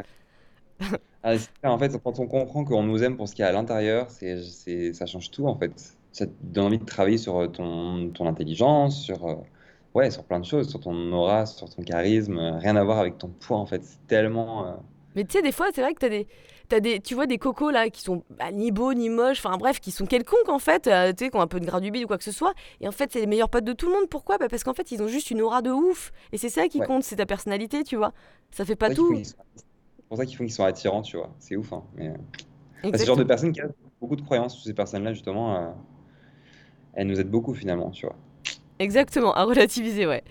[1.24, 3.52] Ah, en fait, quand on comprend qu'on nous aime pour ce qu'il y a à
[3.52, 5.72] l'intérieur, c'est, c'est, ça change tout en fait.
[6.12, 9.36] Ça te donne envie de travailler sur euh, ton, ton intelligence, sur, euh,
[9.94, 13.18] ouais, sur plein de choses, sur ton aura, sur ton charisme, rien à voir avec
[13.18, 13.84] ton poids en fait.
[13.84, 14.66] C'est tellement.
[14.68, 14.74] euh,
[15.16, 16.28] Mais tu sais, des fois, c'est vrai que t'as des,
[16.70, 19.58] t'as des, tu vois des cocos là qui sont bah, ni beaux ni moches, enfin
[19.58, 21.82] bref, qui sont quelconques en fait, euh, tu sais, qui ont un peu de gras
[21.82, 22.54] du bide ou quoi que ce soit.
[22.80, 24.08] Et en fait, c'est les meilleurs potes de tout le monde.
[24.10, 24.38] Pourquoi?
[24.38, 26.14] Bah, Parce qu'en fait, ils ont juste une aura de ouf.
[26.32, 28.14] Et c'est ça qui ouais, compte, c'est ta personnalité, tu vois.
[28.52, 29.14] Ça fait c'est pas tout.
[29.24, 29.36] c'est
[30.08, 31.32] pour ça qu'ils font qu'ils sont attirants, tu vois.
[31.40, 31.84] C'est ouf, hein.
[31.96, 32.14] Mais, euh,
[32.84, 34.64] bah, c'est le genre de personnes qui ont beaucoup de croyances.
[34.64, 35.70] Ces personnes-là, justement, euh,
[36.94, 38.16] elles nous aident beaucoup finalement, tu vois.
[38.80, 40.24] Exactement, à relativiser, ouais.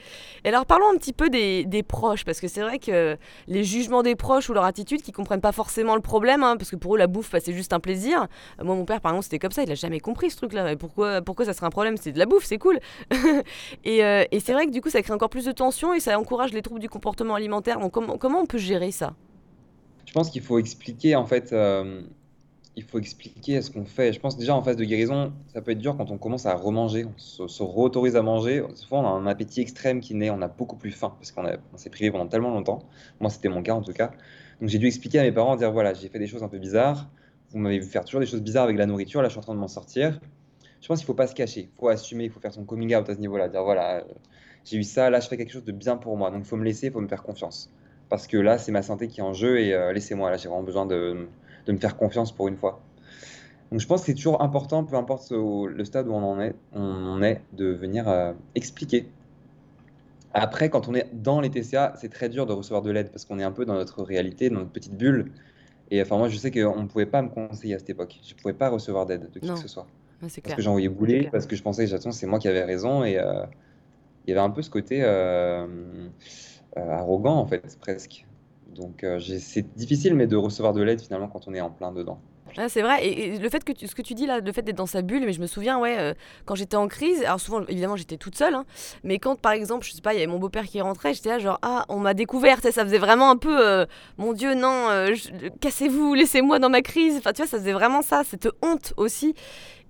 [0.44, 3.62] Et alors parlons un petit peu des, des proches, parce que c'est vrai que les
[3.62, 6.76] jugements des proches ou leur attitude qui comprennent pas forcément le problème, hein, parce que
[6.76, 8.26] pour eux la bouffe bah, c'est juste un plaisir.
[8.62, 10.76] Moi mon père par exemple c'était comme ça, il a jamais compris ce truc-là.
[10.76, 11.96] Pourquoi, pourquoi ça serait un problème?
[11.98, 12.78] C'est de la bouffe, c'est cool.
[13.84, 16.00] et euh, et c'est vrai que du coup ça crée encore plus de tension et
[16.00, 17.80] ça encourage les troubles du comportement alimentaire.
[17.80, 19.14] Donc comment, comment on peut gérer ça?
[20.08, 22.00] Je pense qu'il faut expliquer, en fait, euh,
[22.78, 24.12] il faut expliquer ce qu'on fait.
[24.12, 26.54] Je pense déjà en phase de guérison, ça peut être dur quand on commence à
[26.54, 28.64] remanger, on se, se réautorise à manger.
[28.74, 31.44] Souvent, on a un appétit extrême qui naît, on a beaucoup plus faim parce qu'on
[31.76, 32.78] s'est privé pendant tellement longtemps.
[33.18, 34.12] Moi, c'était mon cas en tout cas.
[34.60, 36.58] Donc, j'ai dû expliquer à mes parents, dire voilà, j'ai fait des choses un peu
[36.58, 37.08] bizarres.
[37.50, 39.22] Vous m'avez vu faire toujours des choses bizarres avec la nourriture.
[39.22, 40.20] Là, je suis en train de m'en sortir.
[40.80, 42.94] Je pense qu'il faut pas se cacher, il faut assumer, il faut faire son coming
[42.94, 44.04] out à ce niveau-là, dire voilà,
[44.64, 46.30] j'ai eu ça, là, je fais quelque chose de bien pour moi.
[46.30, 47.72] Donc, il faut me laisser, il faut me faire confiance.
[48.08, 50.48] Parce que là, c'est ma santé qui est en jeu et euh, laissez-moi, là, j'ai
[50.48, 51.28] vraiment besoin de,
[51.68, 52.80] de me faire confiance pour une fois.
[53.70, 56.54] Donc je pense que c'est toujours important, peu importe le stade où on en est,
[56.72, 59.06] on en est de venir euh, expliquer.
[60.32, 63.24] Après, quand on est dans les TCA, c'est très dur de recevoir de l'aide parce
[63.24, 65.32] qu'on est un peu dans notre réalité, dans notre petite bulle.
[65.90, 68.18] Et enfin, moi, je sais qu'on ne pouvait pas me conseiller à cette époque.
[68.22, 69.86] Je ne pouvais pas recevoir d'aide de qui que ce soit.
[70.20, 70.60] Parce que clair.
[70.60, 73.04] j'envoyais bouler, parce que je pensais que j'attends, c'est moi qui avais raison.
[73.04, 73.44] Et euh,
[74.26, 75.66] il y avait un peu ce côté euh,
[76.76, 78.26] arrogant, en fait, presque.
[78.68, 81.92] Donc euh, c'est difficile, mais de recevoir de l'aide finalement quand on est en plein
[81.92, 82.18] dedans.
[82.56, 84.76] Ah, c'est vrai, et, le fait que ce que tu dis là, le fait d'être
[84.76, 86.14] dans sa bulle, mais je me souviens, ouais, euh,
[86.46, 88.64] quand j'étais en crise, alors souvent, évidemment, j'étais toute seule, hein,
[89.04, 91.28] mais quand par exemple, je sais pas, il y avait mon beau-père qui rentrait, j'étais
[91.28, 93.84] là genre, ah, on m'a découverte, ça faisait vraiment un peu, euh,
[94.16, 94.88] mon Dieu, non,
[95.60, 99.34] cassez-vous, laissez-moi dans ma crise, enfin, tu vois, ça faisait vraiment ça, cette honte aussi.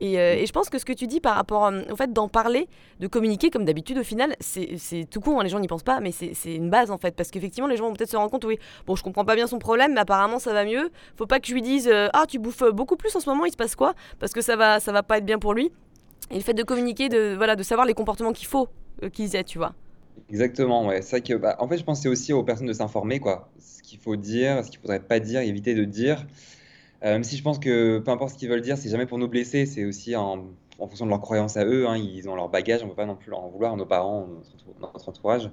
[0.01, 2.13] Et, euh, et je pense que ce que tu dis par rapport euh, au fait
[2.13, 2.69] d'en parler,
[3.01, 4.79] de communiquer comme d'habitude, au final, c'est
[5.11, 7.31] tout con, hein, les gens n'y pensent pas, mais c'est une base en fait, parce
[7.31, 9.59] qu'effectivement, les gens vont peut-être se rendre compte, oui, bon, je comprends pas bien son
[9.59, 12.39] problème, mais apparemment ça va mieux, faut pas que je lui dise euh, ah tu
[12.39, 13.95] bouffes beaucoup plus en ce moment il se passe quoi?
[14.19, 15.71] Parce que ça va ça va pas être bien pour lui
[16.31, 18.69] et le fait de communiquer de voilà de savoir les comportements qu'il faut
[19.03, 19.75] euh, qu'ils aient tu vois
[20.31, 21.01] Exactement, ouais.
[21.03, 23.51] C'est que, bah, en fait, je c'est aussi aux personnes de s'informer, quoi.
[23.59, 26.27] Ce qu'il faut dire, ce qu'il faudrait pas dire, éviter de dire.
[27.05, 29.19] Euh, même si je pense que peu importe ce qu'ils veulent dire, c'est jamais pour
[29.19, 30.47] nous blesser, c'est aussi en,
[30.79, 31.97] en fonction de leurs croyances à eux, hein.
[31.97, 34.93] Ils ont leur bagage, on peut pas non plus en vouloir nos parents, notre, entour-
[34.95, 35.51] notre entourage.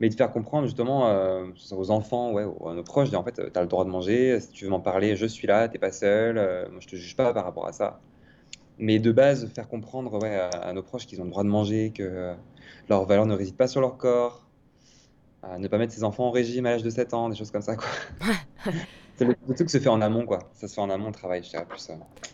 [0.00, 3.32] Mais de faire comprendre justement euh, aux enfants, ouais, ou à nos proches, en fait,
[3.32, 5.78] tu as le droit de manger, si tu veux m'en parler, je suis là, t'es
[5.78, 8.00] pas seul, euh, moi je te juge pas par rapport à ça.
[8.78, 12.02] Mais de base, faire comprendre à, nos proches qu'ils ont le droit de manger, que
[12.02, 12.34] euh,
[12.88, 14.46] leur valeur ne réside pas sur leur corps,
[15.42, 17.50] à ne pas mettre ses enfants au régime à l'âge de 7 ans, des choses
[17.50, 17.88] comme ça, quoi.
[19.20, 20.38] C'est le, le truc se fait en amont, quoi.
[20.54, 21.92] Ça se fait en amont, le travail, je dirais plus ça.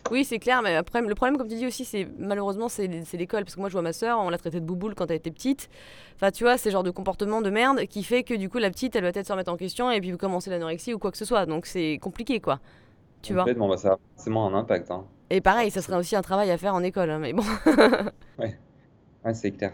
[0.09, 3.43] oui c'est clair mais après le problème comme tu dis aussi c'est malheureusement c'est l'école
[3.43, 5.31] parce que moi je vois ma soeur on l'a traitée de bouboule quand elle était
[5.31, 5.69] petite
[6.15, 8.69] enfin tu vois c'est genre de comportement de merde qui fait que du coup la
[8.69, 11.17] petite elle va peut-être se remettre en question et puis commencer l'anorexie ou quoi que
[11.17, 12.61] ce soit donc c'est compliqué quoi
[13.21, 15.03] tu vois Complètement, bah, ça a forcément un impact, hein.
[15.29, 17.43] et pareil ça serait aussi un travail à faire en école hein, mais bon
[18.39, 18.57] Ouais,
[19.25, 19.73] ouais, c'est clair.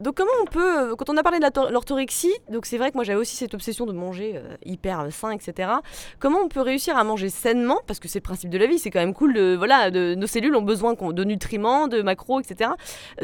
[0.00, 2.96] Donc comment on peut, euh, quand on a parlé de l'orthorexie, donc c'est vrai que
[2.96, 5.82] moi j'avais aussi cette obsession de manger euh, hyper sain, etc.
[6.18, 8.78] Comment on peut réussir à manger sainement, parce que c'est le principe de la vie,
[8.78, 12.70] c'est quand même cool de, voilà, nos cellules ont besoin de nutriments, de macros, etc.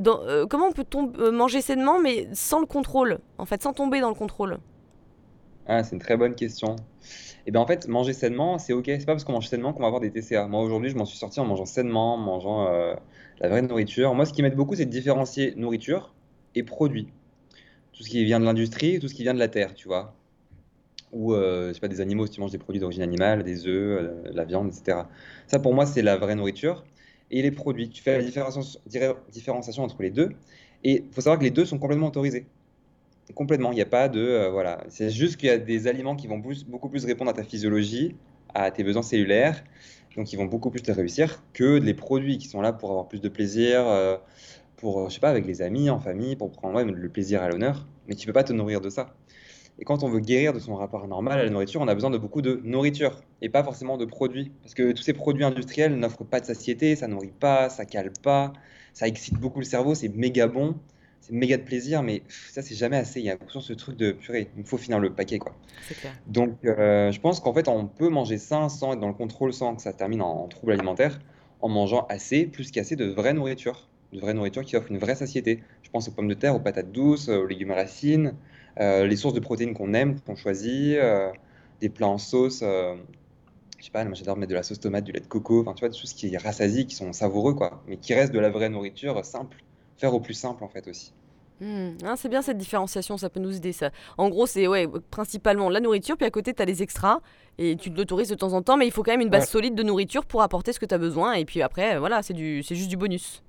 [0.07, 3.72] Euh, comment on peut tom- euh, manger sainement, mais sans le contrôle, en fait, sans
[3.72, 4.59] tomber dans le contrôle?
[5.66, 6.77] Ah, c'est une très bonne question.
[7.47, 8.87] Et bien en fait, manger sainement, c'est ok.
[8.87, 10.47] C'est pas parce qu'on mange sainement qu'on va avoir des TCA.
[10.49, 12.68] Moi aujourd'hui, je m'en suis sorti en mangeant sainement, en mangeant
[13.41, 14.14] la vraie nourriture.
[14.14, 16.14] Moi, ce qui m'aide beaucoup, c'est de différencier nourriture
[16.57, 17.09] et produit.
[17.92, 20.14] Tout ce qui vient de l'industrie, tout ce qui vient de la terre, tu vois.
[21.12, 24.02] Ou, euh, sais pas, des animaux, si tu manges des produits d'origine animale, des œufs,
[24.02, 25.02] euh, la viande, etc.
[25.46, 26.84] Ça, pour moi, c'est la vraie nourriture.
[27.30, 30.30] Et les produits, tu fais la différenciation, entre les deux.
[30.84, 32.46] Et il faut savoir que les deux sont complètement autorisés.
[33.34, 34.20] Complètement, il n'y a pas de...
[34.20, 34.84] euh, voilà.
[34.88, 38.14] C'est juste qu'il y a des aliments qui vont beaucoup plus répondre à ta physiologie,
[38.54, 39.62] à tes besoins cellulaires,
[40.16, 43.07] donc ils vont beaucoup plus te réussir que les produits qui sont là pour avoir
[43.07, 44.16] plus de plaisir, euh,
[44.77, 47.43] pour, euh, je sais pas, avec les amis, en famille, pour prendre ouais, le plaisir
[47.43, 49.14] à l'honneur, mais tu peux pas te nourrir de ça.
[49.79, 52.11] Et quand on veut guérir de son rapport normal à la nourriture, on a besoin
[52.11, 54.53] de beaucoup de nourriture et pas forcément de produits.
[54.62, 58.11] Parce que tous ces produits industriels n'offrent pas de satiété, ça nourrit pas, ça cale
[58.22, 58.55] pas,
[58.95, 60.77] ça excite beaucoup le cerveau, c'est méga bon.
[61.20, 63.20] c'est méga de plaisir, mais ça, c'est jamais assez.
[63.20, 65.55] Il y a toujours ce truc de purée, il faut finir le paquet, quoi.
[66.01, 66.12] Clair.
[66.27, 69.53] Donc, euh, je pense qu'en fait, on peut manger sain sans être dans le contrôle,
[69.53, 71.20] sans que ça termine en, trouble alimentaire,
[71.61, 73.89] en mangeant assez, plus qu'assez de vraie nourriture.
[74.12, 75.62] De vraie nourriture qui offre une vraie satiété.
[75.82, 78.34] Je pense aux pommes de terre, aux patates douces, aux légumes racines,
[78.80, 81.30] euh, les sources de protéines qu'on aime, qu'on choisit, euh,
[81.80, 82.61] des plats en sauce.
[82.61, 85.74] je sais pas, moi j'adore mettre de la sauce tomate, du lait de coco, enfin
[85.74, 88.50] tu vois, des choses qui rassasient, qui sont savoureux, quoi, mais qui restent de la
[88.50, 89.59] vraie nourriture simple
[89.96, 91.12] faire au plus simple en fait aussi.
[91.61, 91.98] Mmh.
[92.04, 93.90] Ah, c'est bien cette différenciation, ça peut nous aider ça.
[94.18, 97.20] En gros, c'est ouais, principalement la nourriture, puis à côté, tu as les extras,
[97.57, 99.74] et tu l'autorises de temps en temps, mais il faut quand même une base solide
[99.74, 102.88] de nourriture pour apporter ce que tu as besoin, et puis après, voilà, c'est juste
[102.88, 103.42] du bonus.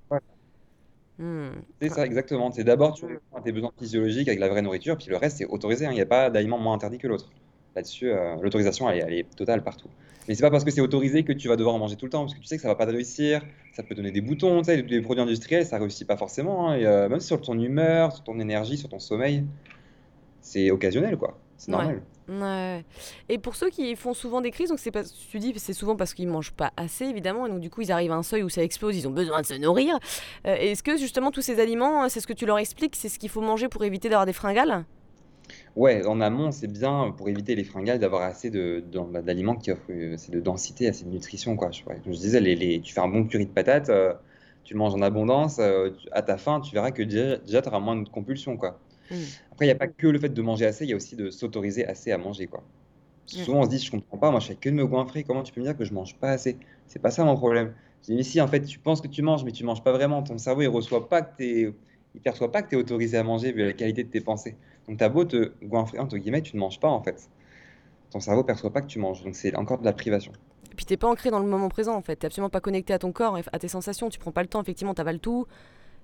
[1.20, 1.48] Mmh.
[1.82, 2.52] C'est ça, exactement.
[2.52, 5.38] C'est d'abord, tu réponds à tes besoins physiologiques avec la vraie nourriture, puis le reste,
[5.38, 5.86] c'est autorisé.
[5.86, 5.92] Hein.
[5.92, 7.30] Il n'y a pas d'aliment moins interdit que l'autre.
[7.76, 9.90] Là-dessus, euh, l'autorisation, elle, est totale partout.
[10.28, 12.12] Mais c'est pas parce que c'est autorisé que tu vas devoir en manger tout le
[12.12, 13.42] temps, parce que tu sais que ça va pas te réussir,
[13.74, 16.76] ça peut donner des boutons, tu sais, les produits industriels, ça réussit pas forcément, hein,
[16.76, 19.46] et, euh, même sur ton humeur, sur ton énergie, sur ton sommeil,
[20.42, 21.40] c'est occasionnel, quoi.
[21.58, 21.96] C'est normal.
[21.96, 22.02] Ouais.
[22.30, 25.96] Et pour ceux qui font souvent des crises, donc c'est pas, tu dis c'est souvent
[25.96, 28.44] parce qu'ils mangent pas assez évidemment, et donc du coup ils arrivent à un seuil
[28.44, 29.98] où ça explose, ils ont besoin de se nourrir.
[30.46, 33.20] Euh, est-ce que justement tous ces aliments, c'est ce que tu leur expliques, c'est ce
[33.20, 34.86] qu'il faut manger pour éviter d'avoir des fringales?
[35.76, 39.72] Ouais, en amont, c'est bien pour éviter les fringales d'avoir assez de, bah, d'aliments qui
[39.72, 41.70] offrent euh, assez de densité, assez de nutrition, quoi.
[41.72, 44.14] Je, disais, les, tu fais un bon curry de patates, euh,
[44.64, 47.96] tu manges en abondance, euh, à ta faim, tu verras que déjà, tu auras moins
[47.96, 48.80] de compulsions, quoi.
[49.10, 49.16] Mmh.
[49.52, 51.16] Après, il n'y a pas que le fait de manger assez, il y a aussi
[51.16, 52.64] de s'autoriser assez à manger, quoi.
[53.26, 55.44] Souvent, on se dit, je comprends pas, moi, je fais que de me goinfrer, comment
[55.44, 56.58] tu peux me dire que je mange pas assez?
[56.88, 57.74] C'est pas ça mon problème.
[58.02, 59.92] Je dis, mais si, en fait, tu penses que tu manges, mais tu manges pas
[59.92, 60.24] vraiment.
[60.24, 61.74] Ton cerveau, il reçoit pas que t'es,
[62.16, 64.56] il perçoit pas que tu es autorisé à manger vu la qualité de tes pensées.
[64.88, 67.30] Donc, as beau te goinfrer, entre guillemets, tu ne manges pas en fait.
[68.12, 69.24] Ton cerveau perçoit pas que tu manges.
[69.24, 70.32] Donc, c'est encore de la privation.
[70.72, 72.16] Et puis, t'es pas ancré dans le moment présent en fait.
[72.16, 74.08] T'es absolument pas connecté à ton corps, à tes sensations.
[74.08, 75.48] Tu prends pas le temps, effectivement, t'avales tout.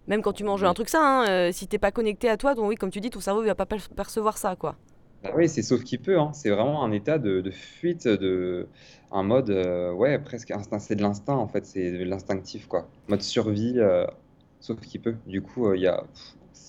[0.08, 2.56] Même quand tu manges un truc ça, hein, euh, si t'es pas connecté à toi,
[2.56, 4.76] donc oui, comme tu dis, ton cerveau ne va pas percevoir ça, quoi.
[5.24, 6.20] Bah oui, c'est sauf qu'il peut.
[6.20, 6.32] Hein.
[6.34, 8.68] C'est vraiment un état de, fuite, de
[9.12, 10.80] un mode, euh, ouais, presque instinct.
[10.80, 11.66] C'est de l'instinct en fait.
[11.66, 12.89] C'est de l'instinctif, quoi.
[13.08, 14.06] Mode survie, euh,
[14.60, 15.16] sauf qu'il peut.
[15.26, 16.04] Du coup, il y a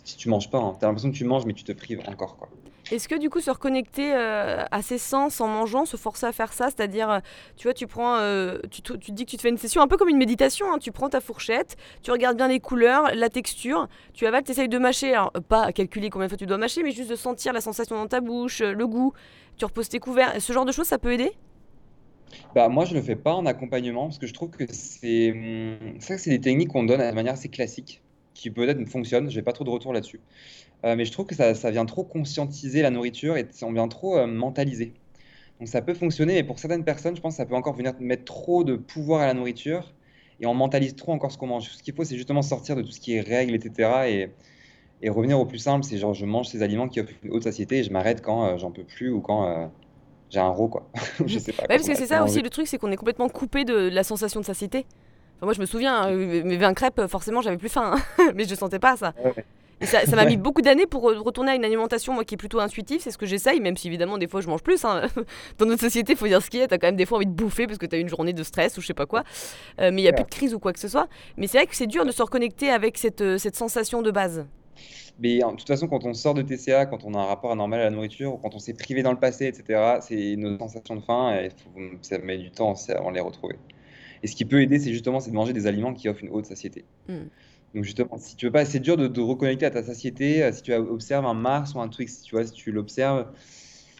[0.05, 0.76] si tu manges pas, hein.
[0.78, 2.37] tu as l'impression que tu manges, mais tu te prives encore.
[2.37, 2.49] quoi.
[2.91, 6.32] Est-ce que du coup se reconnecter euh, à ses sens en mangeant, se forcer à
[6.32, 7.18] faire ça, c'est-à-dire, euh,
[7.57, 9.97] tu vois, tu prends, euh, tu, dis que tu te fais une session un peu
[9.97, 10.78] comme une méditation, hein.
[10.78, 14.68] tu prends ta fourchette, tu regardes bien les couleurs, la texture, tu avales, tu essayes
[14.68, 17.53] de mâcher, alors pas calculer combien de fois tu dois mâcher, mais juste de sentir
[17.55, 19.14] la sensation dans ta bouche, le goût,
[19.57, 21.32] tu reposes tes couverts, ce genre de choses, ça peut aider?
[22.55, 25.35] Bah, moi, je le fais pas en accompagnement parce que je trouve que c'est
[26.01, 28.03] ça, c'est des techniques qu'on donne de manière assez classique
[28.35, 29.30] qui peut-être fonctionne.
[29.30, 30.20] J'ai pas trop de retour là-dessus.
[30.85, 33.89] Euh, mais je trouve que ça, ça, vient trop conscientiser la nourriture et on vient
[33.89, 34.93] trop euh, mentaliser.
[35.59, 37.95] Donc ça peut fonctionner, mais pour certaines personnes, je pense que ça peut encore venir
[38.01, 39.95] mettre trop de pouvoir à la nourriture
[40.41, 41.70] et on mentalise trop encore ce qu'on mange.
[41.70, 43.91] Ce qu'il faut, c'est justement sortir de tout ce qui est règles, etc.
[44.09, 44.28] et,
[45.01, 45.85] et revenir au plus simple.
[45.85, 48.45] C'est genre, je mange ces aliments qui offrent une haute satiété et je m'arrête quand
[48.45, 49.70] euh, j'en peux plus ou quand
[50.28, 50.91] j'ai un ro, quoi.
[51.24, 51.62] je sais pas.
[51.62, 54.05] Ouais, parce que c'est ça aussi le truc, c'est qu'on est complètement coupé de la
[54.05, 54.85] sensation de satiété
[55.45, 58.32] moi, je me souviens, euh, mes vins crêpes, forcément, j'avais plus faim, hein.
[58.35, 59.14] mais je sentais pas ça.
[59.85, 62.61] Et ça, m'a mis beaucoup d'années pour retourner à une alimentation moi qui est plutôt
[62.61, 64.85] intuitive, c'est ce que j'essaye, même si évidemment des fois je mange plus.
[64.85, 65.03] Hein.
[65.59, 67.18] Dans notre société, il faut dire ce qu'il y a, t'as quand même des fois
[67.18, 69.07] envie de bouffer parce que t'as eu une journée de stress ou je sais pas
[69.07, 69.24] quoi,
[69.80, 71.09] euh, mais il y a plus de crise ou quoi que ce soit.
[71.37, 74.11] Mais c'est vrai que c'est dur de se reconnecter avec cette, euh, cette sensation de
[74.11, 74.47] base.
[75.20, 77.80] Mais de toute façon, quand on sort de TCA, quand on a un rapport anormal
[77.80, 80.97] à la nourriture, ou quand on s'est privé dans le passé, etc., c'est nos sensations
[80.97, 81.51] de faim et
[82.03, 83.57] ça met du temps avant de les retrouver.
[84.24, 86.47] Et ce qui peut aider, c'est justement de manger des aliments qui offrent une haute
[86.47, 86.85] satiété.
[87.09, 87.26] Mm.
[87.75, 90.45] Donc justement, si tu veux pas, c'est dur de, reconnecter à ta satiété.
[90.45, 93.27] Euh, si tu observes un Mars ou un si tu vois, si tu l'observes,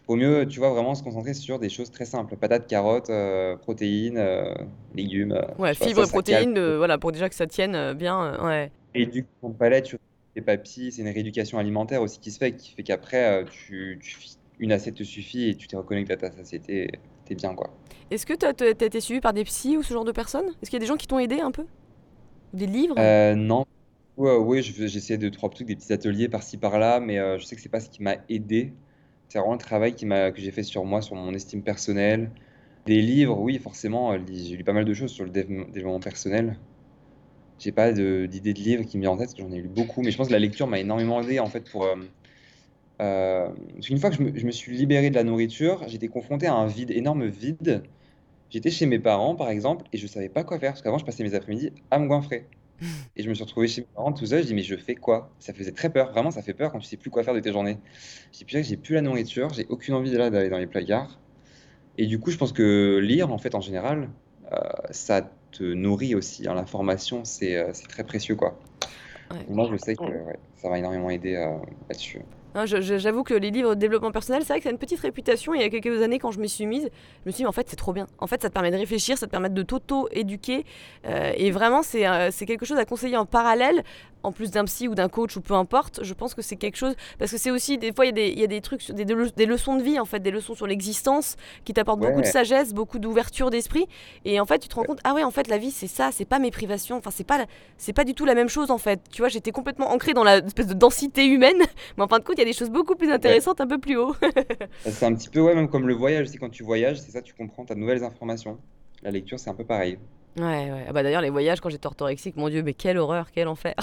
[0.07, 3.57] au mieux, tu vois, vraiment se concentrer sur des choses très simples patates, carottes, euh,
[3.57, 4.55] protéines, euh,
[4.95, 5.37] légumes.
[5.59, 8.45] ouais, fibres, protéines, voilà, pour déjà que ça tienne bien.
[8.45, 8.71] ouais.
[8.95, 9.97] Et du coup, ton palais, tu
[10.37, 14.01] les papilles, c'est une rééducation alimentaire aussi qui se fait, qui fait qu'après, tu,
[14.59, 16.91] une assiette te suffit et tu te reconnectes à ta satiété,
[17.25, 17.71] t'es bien quoi.
[18.11, 20.49] Est-ce que tu as, été suivi par des psys ou ce genre de personnes?
[20.61, 21.65] Est-ce qu'il y a des gens qui t'ont aidé un peu?
[22.55, 23.67] Des livres euh, Non.
[24.17, 27.61] oui, j'essaie de trois trucs, des petits ateliers par-ci par-là, mais euh, je sais que
[27.61, 28.73] c'est pas ce qui m'a aidé.
[29.29, 32.31] C'est vraiment le travail que j'ai fait sur moi, sur mon estime personnelle.
[32.87, 36.57] Des livres, oui, forcément, euh, j'ai lu pas mal de choses sur le développement personnel.
[37.59, 40.13] J'ai pas d'idée de, livre qui me vient en tête, j'en ai lu beaucoup, mais
[40.13, 41.87] je pense que la lecture m'a énormément aidé en fait pour
[43.03, 43.49] euh,
[43.89, 46.91] une fois que je me, suis libéré de la nourriture, j'étais confronté à un vide,
[46.93, 47.83] énorme vide.
[48.51, 51.05] J'étais chez mes parents, par exemple, et je savais pas quoi faire, parce qu'avant, je
[51.05, 52.47] passais mes après-midi à me goinfrer.
[53.17, 54.97] Et je me suis retrouvé chez mes parents tout seul, je dis mais je fais
[54.97, 55.31] quoi?
[55.39, 57.39] Ça faisait très peur, vraiment ça fait peur quand tu sais plus quoi faire de
[57.39, 57.79] tes journées.
[58.33, 61.21] J'ai plus j'ai plus la nourriture, j'ai aucune envie d'aller dans les placards.
[61.99, 64.11] Et du coup, je pense que lire, en fait, en général,
[64.53, 64.59] euh,
[64.91, 66.49] ça te nourrit aussi.
[66.49, 66.55] Hein.
[66.55, 68.59] L'information, c'est euh, c'est très précieux, quoi.
[69.31, 69.47] Ouais.
[69.49, 71.57] Moi, je sais que ouais, ça m'a énormément aidé euh,
[71.89, 72.21] là-dessus.
[72.55, 75.01] Hein, J'avoue que les livres de développement personnel, c'est vrai que ça a une petite
[75.01, 75.55] réputation.
[75.55, 77.53] Il y a quelques années, quand je me suis mise, je me suis dit, en
[77.53, 78.07] fait, c'est trop bien.
[78.19, 80.65] En fait, ça te permet de réfléchir, ça te permet de t'auto-éduquer.
[81.07, 83.83] euh, et vraiment, euh, c'est quelque chose à conseiller en parallèle,
[84.25, 86.01] en plus d'un psy ou d'un coach ou peu importe.
[86.03, 86.95] Je pense que c'est quelque chose.
[87.19, 88.91] Parce que c'est aussi, des fois, il y, a des- il y a des trucs,
[88.91, 92.01] des, des le- des leçons de vie, en fait, des leçons sur l'existence qui t'apportent
[92.01, 93.87] beaucoup de sagesse, beaucoup d'ouverture d'esprit.
[94.25, 96.11] Et en fait, tu te rends compte, ah ouais, en fait, la vie, c'est ça,
[96.13, 96.97] c'est pas mes privations.
[96.97, 97.47] Enfin, c'est pas,
[97.79, 99.01] c'est pas du tout la même chose, en fait.
[99.11, 101.59] Tu vois, j'étais complètement ancrée dans la espèce de densité humaine.
[101.97, 103.39] Mais en fin de compte, il y a des choses beaucoup plus ouais.
[103.39, 104.15] intéressantes un peu plus haut.
[104.85, 107.23] C'est un petit peu, ouais, même comme le voyage, c'est quand tu voyages, c'est ça,
[107.23, 108.59] tu comprends, tu as de nouvelles informations.
[109.03, 109.99] La lecture, c'est un peu pareil.
[110.37, 110.85] Ouais, ouais.
[110.89, 113.75] Ah bah d'ailleurs, les voyages, quand j'étais orthorexique, mon Dieu, mais quelle horreur, quel enfer.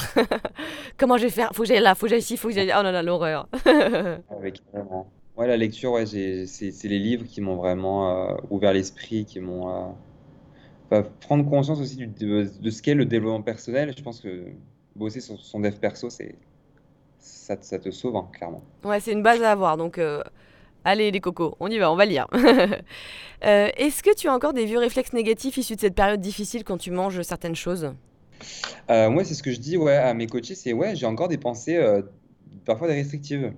[0.98, 1.52] Comment je vais faire?
[1.54, 2.74] Faut que j'aille là, faut que j'aille ici, faut que j'aille.
[2.78, 3.48] Oh là là, l'horreur.
[4.30, 5.10] Avec vraiment.
[5.38, 6.46] Ouais, la lecture, ouais, c'est,
[6.84, 9.90] les livres qui m'ont vraiment euh, ouvert l'esprit, qui m'ont euh,
[10.90, 13.94] enfin, prendre conscience aussi du- de, de ce qu'est le développement personnel.
[13.98, 14.48] Je pense que
[14.96, 16.36] bosser sur son dev perso, c'est
[17.20, 18.62] ça, te- ça te sauve, hein, clairement.
[18.84, 20.22] Ouais, c'est une base à avoir, donc euh,
[20.84, 22.28] allez les cocos, on y va, on va lire.
[23.44, 26.64] Euh, Est-ce que tu as encore des vieux réflexes négatifs issus de cette période difficile
[26.64, 27.92] quand tu manges certaines choses?
[28.92, 31.28] Euh, moi, c'est ce que je dis ouais, à mes coachés, c'est ouais, j'ai encore
[31.28, 32.04] des pensées, euh,
[32.66, 33.52] parfois des restrictives.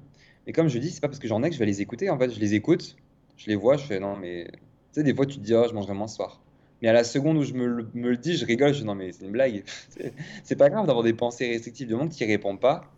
[0.48, 2.10] Et comme je dis, c'est pas parce que j'en ai que je vais les écouter.
[2.10, 2.96] En fait, je les écoute,
[3.36, 4.60] je les vois, je fais non, mais tu
[4.94, 6.42] sais, des fois, tu te dis, oh, je mangerai moins ce soir.
[6.82, 9.12] Mais à la seconde où je me, le dis, je rigole, je dis non, mais
[9.12, 9.64] c'est une blague.
[10.44, 11.88] C'est pas grave d'avoir des pensées restrictives.
[11.88, 12.90] Du tu n'y réponds pas,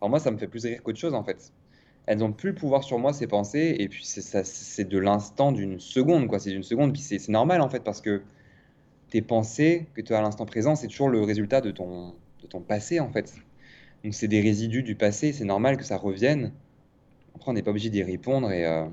[0.00, 1.52] alors moi, ça me fait plus rire qu'autre chose en fait.
[2.08, 5.78] Elles n'ont plus le pouvoir sur moi, ces pensées, et puis c'est de l'instant d'une
[5.78, 6.38] seconde, quoi.
[6.38, 8.22] C'est d'une seconde, puis c'est c'est normal en fait, parce que
[9.10, 12.46] tes pensées que tu as à l'instant présent, c'est toujours le résultat de ton, de
[12.46, 13.34] ton passé, en fait.
[14.04, 16.52] Donc, c'est des résidus du passé, c'est normal que ça revienne.
[17.34, 18.86] Après, on n'est pas obligé d'y répondre et, euh,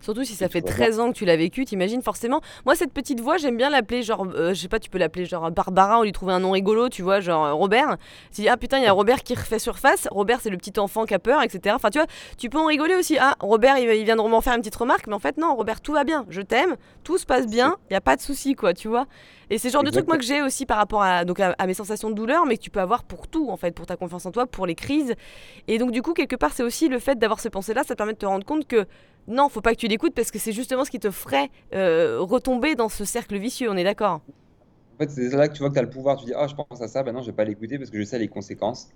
[0.00, 0.86] Surtout si ça fait tout va bien.
[0.86, 2.40] 13 ans que tu l'as vécu, t'imagines forcément.
[2.64, 5.26] Moi, cette petite voix, j'aime bien l'appeler genre, euh, je sais pas, tu peux l'appeler
[5.26, 7.96] genre Barbara, on lui trouver un nom rigolo, tu vois, genre euh, Robert.
[8.34, 10.08] Tu dis, ah putain, il y a Robert qui refait surface.
[10.10, 11.74] Robert, c'est le petit enfant qui a peur, etc.
[11.74, 13.18] Enfin, tu vois, tu peux en rigoler aussi.
[13.18, 15.54] Ah, Robert, il, il vient de m'en faire une petite remarque, mais en fait, non,
[15.54, 18.20] Robert, tout va bien, je t'aime, tout se passe bien, il y a pas de
[18.20, 19.06] souci, quoi, tu vois.
[19.50, 21.54] Et c'est le genre de truc, moi, que j'ai aussi par rapport à, donc, à,
[21.58, 23.86] à mes sensations de douleur, mais que tu peux avoir pour tout, en fait, pour
[23.86, 25.14] ta confiance en toi, pour les crises.
[25.68, 27.98] Et donc, du coup, quelque part, c'est aussi le fait d'avoir ces pensées-là, ça te
[27.98, 28.86] permet de te rendre compte que
[29.26, 32.18] non, faut pas que tu l'écoutes parce que c'est justement ce qui te ferait euh,
[32.20, 34.22] retomber dans ce cercle vicieux, on est d'accord?
[34.94, 36.16] En fait, c'est là que tu vois que tu as le pouvoir.
[36.18, 37.98] Tu dis, ah, je pense à ça, ben non, je vais pas l'écouter parce que
[37.98, 38.88] je sais les conséquences.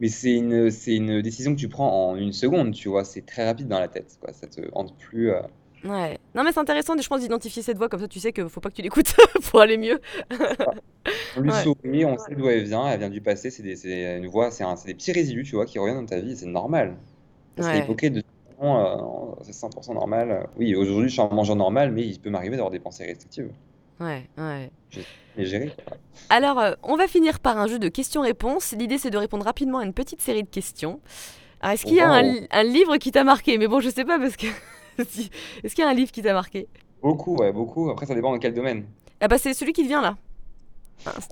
[0.00, 3.04] Mais c'est une, c'est une décision que tu prends en une seconde, tu vois.
[3.04, 4.32] C'est très rapide dans la tête, quoi.
[4.34, 5.32] Ça te hante plus.
[5.32, 5.42] euh,
[5.84, 6.18] Ouais.
[6.34, 8.60] Non, mais c'est intéressant, je pense, d'identifier cette voix, comme ça tu sais que faut
[8.60, 9.14] pas que tu l'écoutes
[9.50, 10.00] pour aller mieux.
[11.36, 11.62] On lui Ouais.
[11.62, 14.50] sourit, on sait d'où elle vient, elle vient du passé, c'est des, c'est une voix,
[14.50, 16.96] c'est un- c'est des petits résidus, tu vois, qui reviennent dans ta vie, c'est normal.
[17.56, 17.84] Ça serait Ouais.
[17.84, 18.28] hypocrite de dire
[18.60, 20.48] non, euh, c'est 100% normal.
[20.58, 23.50] Oui, aujourd'hui, je suis un mangeur normal, mais il peut m'arriver d'avoir des pensées restrictives.
[24.00, 24.70] Ouais, ouais.
[24.90, 25.06] Je sais
[25.36, 25.72] les gérer.
[26.28, 28.74] Alors, euh, on va finir par un jeu de questions-réponses.
[28.76, 31.00] L'idée, c'est de répondre rapidement à une petite série de questions.
[31.60, 33.56] Alors, est-ce qu'il y a un, li- un livre qui t'a marqué?
[33.58, 34.46] Mais bon, je sais pas parce que.
[34.98, 36.68] Est-ce qu'il y a un livre qui t'a marqué?
[37.02, 37.90] Beaucoup, ouais, beaucoup.
[37.90, 38.86] Après, ça dépend dans quel domaine.
[39.20, 40.16] Ah bah, c'est celui qui te vient là.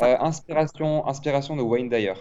[0.03, 2.14] Euh, inspiration, inspiration de Wayne Dyer.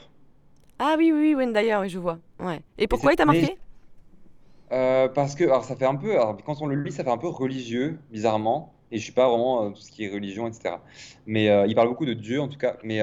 [0.80, 2.20] Ah oui, oui, oui, Wendy, oui, je vois.
[2.40, 2.62] Ouais.
[2.78, 3.58] Et Et pourquoi il t'a marqué?
[4.72, 7.10] euh, parce que, alors, ça fait un peu, alors, quand on le lit, ça fait
[7.12, 8.74] un peu religieux, bizarrement.
[8.92, 10.76] Et je suis pas vraiment euh, tout ce qui est religion, etc.
[11.26, 12.78] Mais il parle beaucoup de Dieu, en tout cas.
[12.84, 13.00] Mais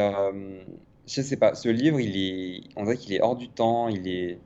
[1.06, 3.88] je sais pas, ce livre, il est, on dirait qu'il est hors du temps.
[3.88, 4.38] Il est,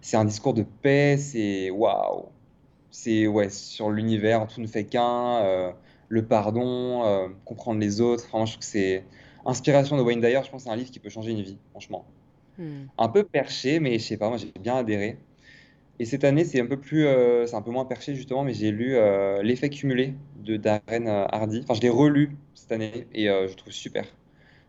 [0.00, 1.16] c'est un discours de paix.
[1.18, 2.26] C'est waouh.
[2.96, 5.42] C'est ouais, sur l'univers, tout ne fait qu'un.
[5.44, 5.72] euh,
[6.08, 8.24] le pardon, euh, comprendre les autres.
[8.28, 9.04] Enfin, moi, je trouve que c'est
[9.44, 10.40] Inspiration de Wayne Dyer.
[10.44, 12.04] Je pense que c'est un livre qui peut changer une vie, franchement.
[12.56, 12.84] Hmm.
[12.96, 15.18] Un peu perché, mais je sais pas, moi j'ai bien adhéré.
[15.98, 18.54] Et cette année, c'est un peu plus, euh, c'est un peu moins perché justement, mais
[18.54, 20.14] j'ai lu euh, L'effet cumulé
[20.44, 21.62] de Darren Hardy.
[21.64, 24.04] Enfin, je l'ai relu cette année et euh, je trouve super.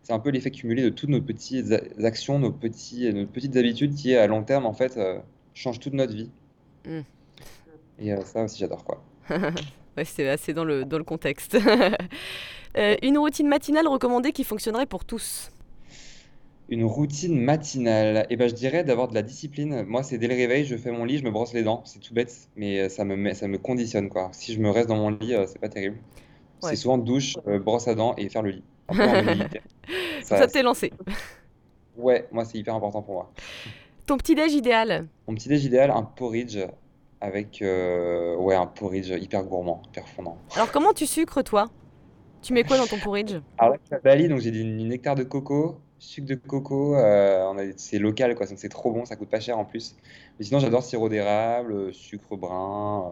[0.02, 1.72] C'est un peu l'effet cumulé de toutes nos petites
[2.02, 4.98] actions, nos petits, nos petites habitudes qui, à long terme, en fait,
[5.54, 6.30] changent toute notre vie.
[6.84, 7.02] Hmm.
[7.98, 9.04] Et euh, ça aussi, j'adore quoi.
[9.96, 11.56] Ouais, c'est assez dans le, dans le contexte.
[12.76, 15.50] Euh, une routine matinale recommandée qui fonctionnerait pour tous?
[16.68, 19.82] Une routine matinale, et ben, je dirais d'avoir de la discipline.
[19.84, 21.82] Moi, c'est dès le réveil, je fais mon lit, je me brosse les dents.
[21.86, 24.28] C'est tout bête, mais euh, ça me met, ça me conditionne quoi.
[24.32, 25.98] Si je me reste dans mon lit, euh, c'est pas terrible.
[26.60, 27.34] C'est souvent douche,
[27.64, 28.64] brosse à dents et faire le lit.
[28.88, 29.24] Après.
[30.22, 30.92] Ça Ça, t'est lancé.
[31.96, 33.32] ouais, moi, c'est hyper important pour moi.
[34.06, 35.08] Ton petit-déj idéal?
[35.28, 36.58] Mon petit déj idéal, un porridge
[37.20, 40.38] avec, euh, ouais, un porridge hyper gourmand, hyper fondant.
[40.54, 41.68] Alors, comment tu sucres, toi?
[42.42, 43.34] Tu mets quoi dans ton porridge?
[43.58, 46.94] Alors là, je suis à Bali, donc j'ai du nectar de coco, sucre de coco.
[46.96, 49.96] euh, c'est local, quoi, donc c'est trop bon, ça coûte pas cher en plus.
[50.38, 53.04] Mais sinon, j'adore sirop d'érable, euh, sucre brun.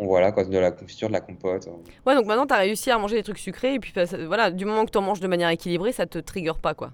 [0.00, 1.68] euh, voilà, quoi, de la confiture, de la compote.
[2.06, 4.64] Ouais, donc maintenant, t'as réussi à manger des trucs sucrés, et puis bah, voilà, du
[4.64, 6.90] moment que t'en manges de manière équilibrée, ça te trigger pas, quoi.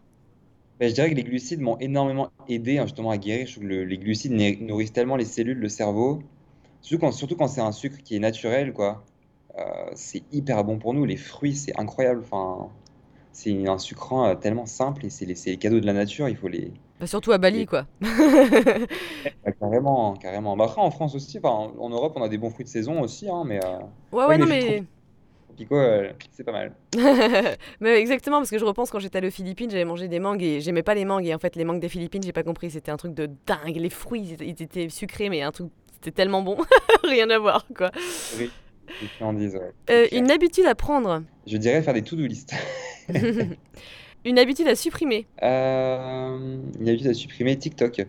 [0.82, 3.46] Bah, je dirais que les glucides m'ont énormément aidé, hein, justement à guérir.
[3.46, 6.24] Je trouve que le les glucides nourrissent tellement les cellules, le cerveau,
[6.80, 9.04] surtout quand surtout quand c'est un sucre qui est naturel, quoi.
[9.58, 9.62] Heu,
[9.94, 11.04] c'est hyper bon pour nous.
[11.04, 12.68] Les fruits, c'est incroyable, enfin,
[13.32, 16.36] c'est un sucrant, heu, tellement simple et c'est les les cadeaux de la nature, il
[16.36, 17.86] faut les Bah, surtout à Bali, les quoi.
[19.44, 20.56] bah, carrément, carrément.
[20.56, 23.00] Bah, après en France aussi, en en Europe, on a des bons fruits de saison
[23.00, 23.78] aussi, hein, mais heu,
[24.12, 24.82] Ouais, ouais, non, mais
[25.52, 26.72] tropicaux, heu, c'est pas mal.
[27.80, 30.42] mais exactement, parce que je repense quand j'étais allée aux Philippines, j'avais mangé des mangues
[30.42, 32.70] et j'aimais pas les mangues et en fait, les mangues des Philippines, j'ai pas compris,
[32.70, 33.76] c'était un truc de dingue.
[33.76, 36.56] Les fruits, ils étaient sucrés, mais un truc c'était tellement bon,
[37.04, 37.90] rien à voir, quoi.
[38.38, 38.50] Oui,
[39.16, 40.08] friandises, ouais, clair.
[40.12, 41.22] une habitude à prendre?
[41.46, 42.52] Je dirais faire des to do list.
[44.24, 45.26] Une habitude à supprimer?
[45.38, 48.06] Hem, une habitude à supprimer, TikTok.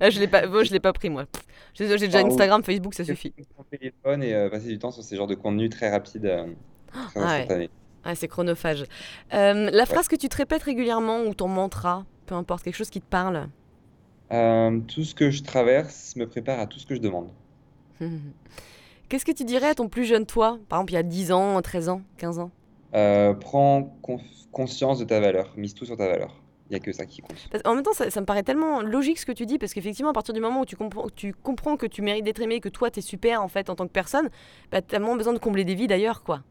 [0.00, 1.26] Je l'ai pas moi, je l'ai pas pris, moi.
[1.74, 3.32] J'ai déjà Instagram, Facebook, ça suffit.
[3.70, 6.54] téléphone et passer du temps sur ces genres de contenus très rapides, hem,
[6.92, 7.22] très Ah ouais.
[7.40, 7.70] instantanés.
[8.04, 8.84] Ah, c'est chronophage.
[9.30, 9.86] Hem, la Ouais.
[9.86, 13.06] phrase que tu te répètes régulièrement ou ton mantra, peu importe, quelque chose qui te
[13.08, 13.48] parle?
[14.30, 17.30] Tout ce que je traverse me prépare à tout ce que je demande.
[19.08, 20.58] Qu'est-ce que tu dirais à ton plus jeune toi?
[20.68, 22.50] Par exemple, il y a 10 ans, 13 ans, 15 ans?
[23.40, 23.96] Prends
[24.52, 26.34] conscience de ta valeur, mise tout sur ta valeur.
[26.68, 27.48] Il y a que ça qui compte.
[27.64, 30.10] En même temps, ça ça me paraît tellement logique ce que tu dis, parce qu'effectivement,
[30.10, 32.68] à partir du moment où tu comprends tu comprends que tu mérites d'être aimé, que
[32.68, 34.30] toi, tu es super, en fait, en tant que personne,
[34.72, 36.42] bah, tu as moins besoin de combler des vides ailleurs, quoi.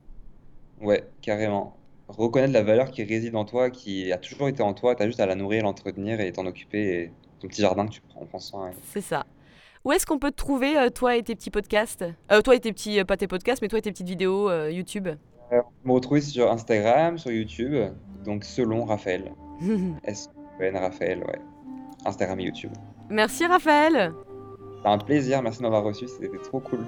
[0.80, 1.78] Ouais, carrément.
[2.08, 5.08] Reconnaître la valeur qui réside en toi, qui a toujours été en toi, tu as
[5.08, 8.26] juste à la nourrir, l'entretenir et t'en occuper et ton petit jardin que tu prends
[8.26, 9.26] prends soin et C'est ça.
[9.84, 12.06] Où est-ce qu'on peut te trouver, heu, toi et tes petits podcasts?
[12.32, 14.52] Heu, toi et tes petits, heu, pas tes podcasts, mais toi et tes petites vidéos,
[14.70, 15.08] YouTube?
[15.52, 17.74] Heu, me retrouver sur Instagram, sur YouTube,
[18.24, 19.32] donc selon Raphaël.
[20.04, 21.42] S-E-N Raphaël, ouais.
[22.06, 22.72] Instagram et YouTube.
[23.10, 24.14] Merci Raphaël!
[24.78, 26.86] C'était un plaisir, merci de m'avoir reçu, c'était trop cool.